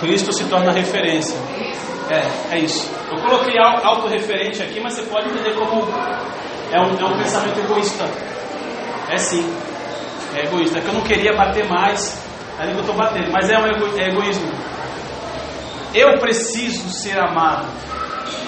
[0.00, 1.36] Cristo se torna referência.
[1.58, 1.86] É isso?
[2.10, 2.90] É, é isso.
[3.10, 5.82] Eu coloquei au- autorreferente aqui, mas você pode entender como
[6.72, 8.04] é um, é um pensamento egoísta.
[9.10, 9.44] É sim.
[10.34, 10.78] É egoísta.
[10.78, 12.25] É que eu não queria bater mais,
[12.58, 14.50] ainda que eu estou batendo, mas é um ego- é egoísmo.
[15.94, 17.66] Eu preciso ser amado.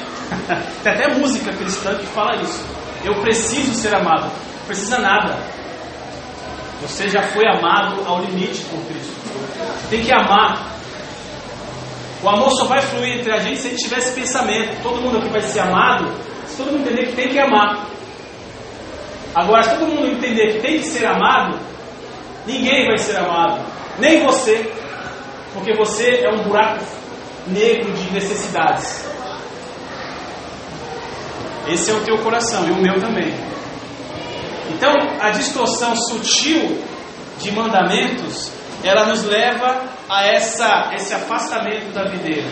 [0.83, 2.65] Tem até música cristã que fala isso.
[3.05, 4.25] Eu preciso ser amado.
[4.25, 5.37] Não precisa nada.
[6.83, 9.13] Você já foi amado ao limite por Cristo.
[9.91, 10.67] Tem que amar.
[12.23, 14.83] O amor só vai fluir entre a gente se a gente tiver esse pensamento.
[14.83, 16.13] Todo mundo aqui vai ser amado
[16.47, 17.87] se todo mundo entender que tem que amar.
[19.35, 21.59] Agora, se todo mundo entender que tem que ser amado,
[22.47, 23.61] ninguém vai ser amado.
[23.99, 24.73] Nem você.
[25.53, 26.85] Porque você é um buraco
[27.47, 29.07] negro de necessidades.
[31.69, 33.33] Esse é o teu coração e o meu também.
[34.71, 36.83] Então, a distorção sutil
[37.41, 42.49] de mandamentos, ela nos leva a essa, esse afastamento da videira.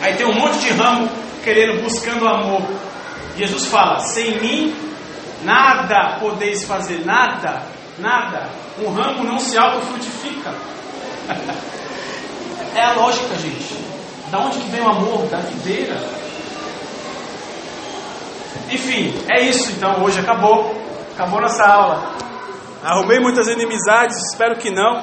[0.00, 1.08] Aí tem um monte de ramo
[1.42, 2.62] querendo, buscando amor.
[3.36, 4.74] Jesus fala: sem mim
[5.42, 7.62] nada podeis fazer, nada,
[7.98, 8.48] nada.
[8.78, 10.52] Um ramo não se autofrutifica.
[12.74, 13.76] é a lógica, gente.
[14.30, 15.26] Da onde que vem o amor?
[15.26, 15.96] Da videira.
[18.70, 20.02] Enfim, é isso então.
[20.02, 20.74] Hoje acabou.
[21.14, 22.14] Acabou nossa aula.
[22.82, 25.02] Arrumei muitas inimizades, espero que não.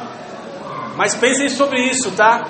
[0.96, 2.46] Mas pensem sobre isso, tá?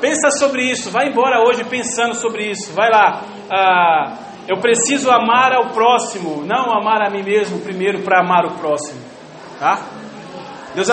[0.00, 0.90] Pensa sobre isso.
[0.90, 2.72] Vai embora hoje pensando sobre isso.
[2.72, 3.22] Vai lá.
[3.50, 4.12] Ah,
[4.46, 9.00] eu preciso amar ao próximo, não amar a mim mesmo primeiro para amar o próximo.
[9.58, 9.95] Tá?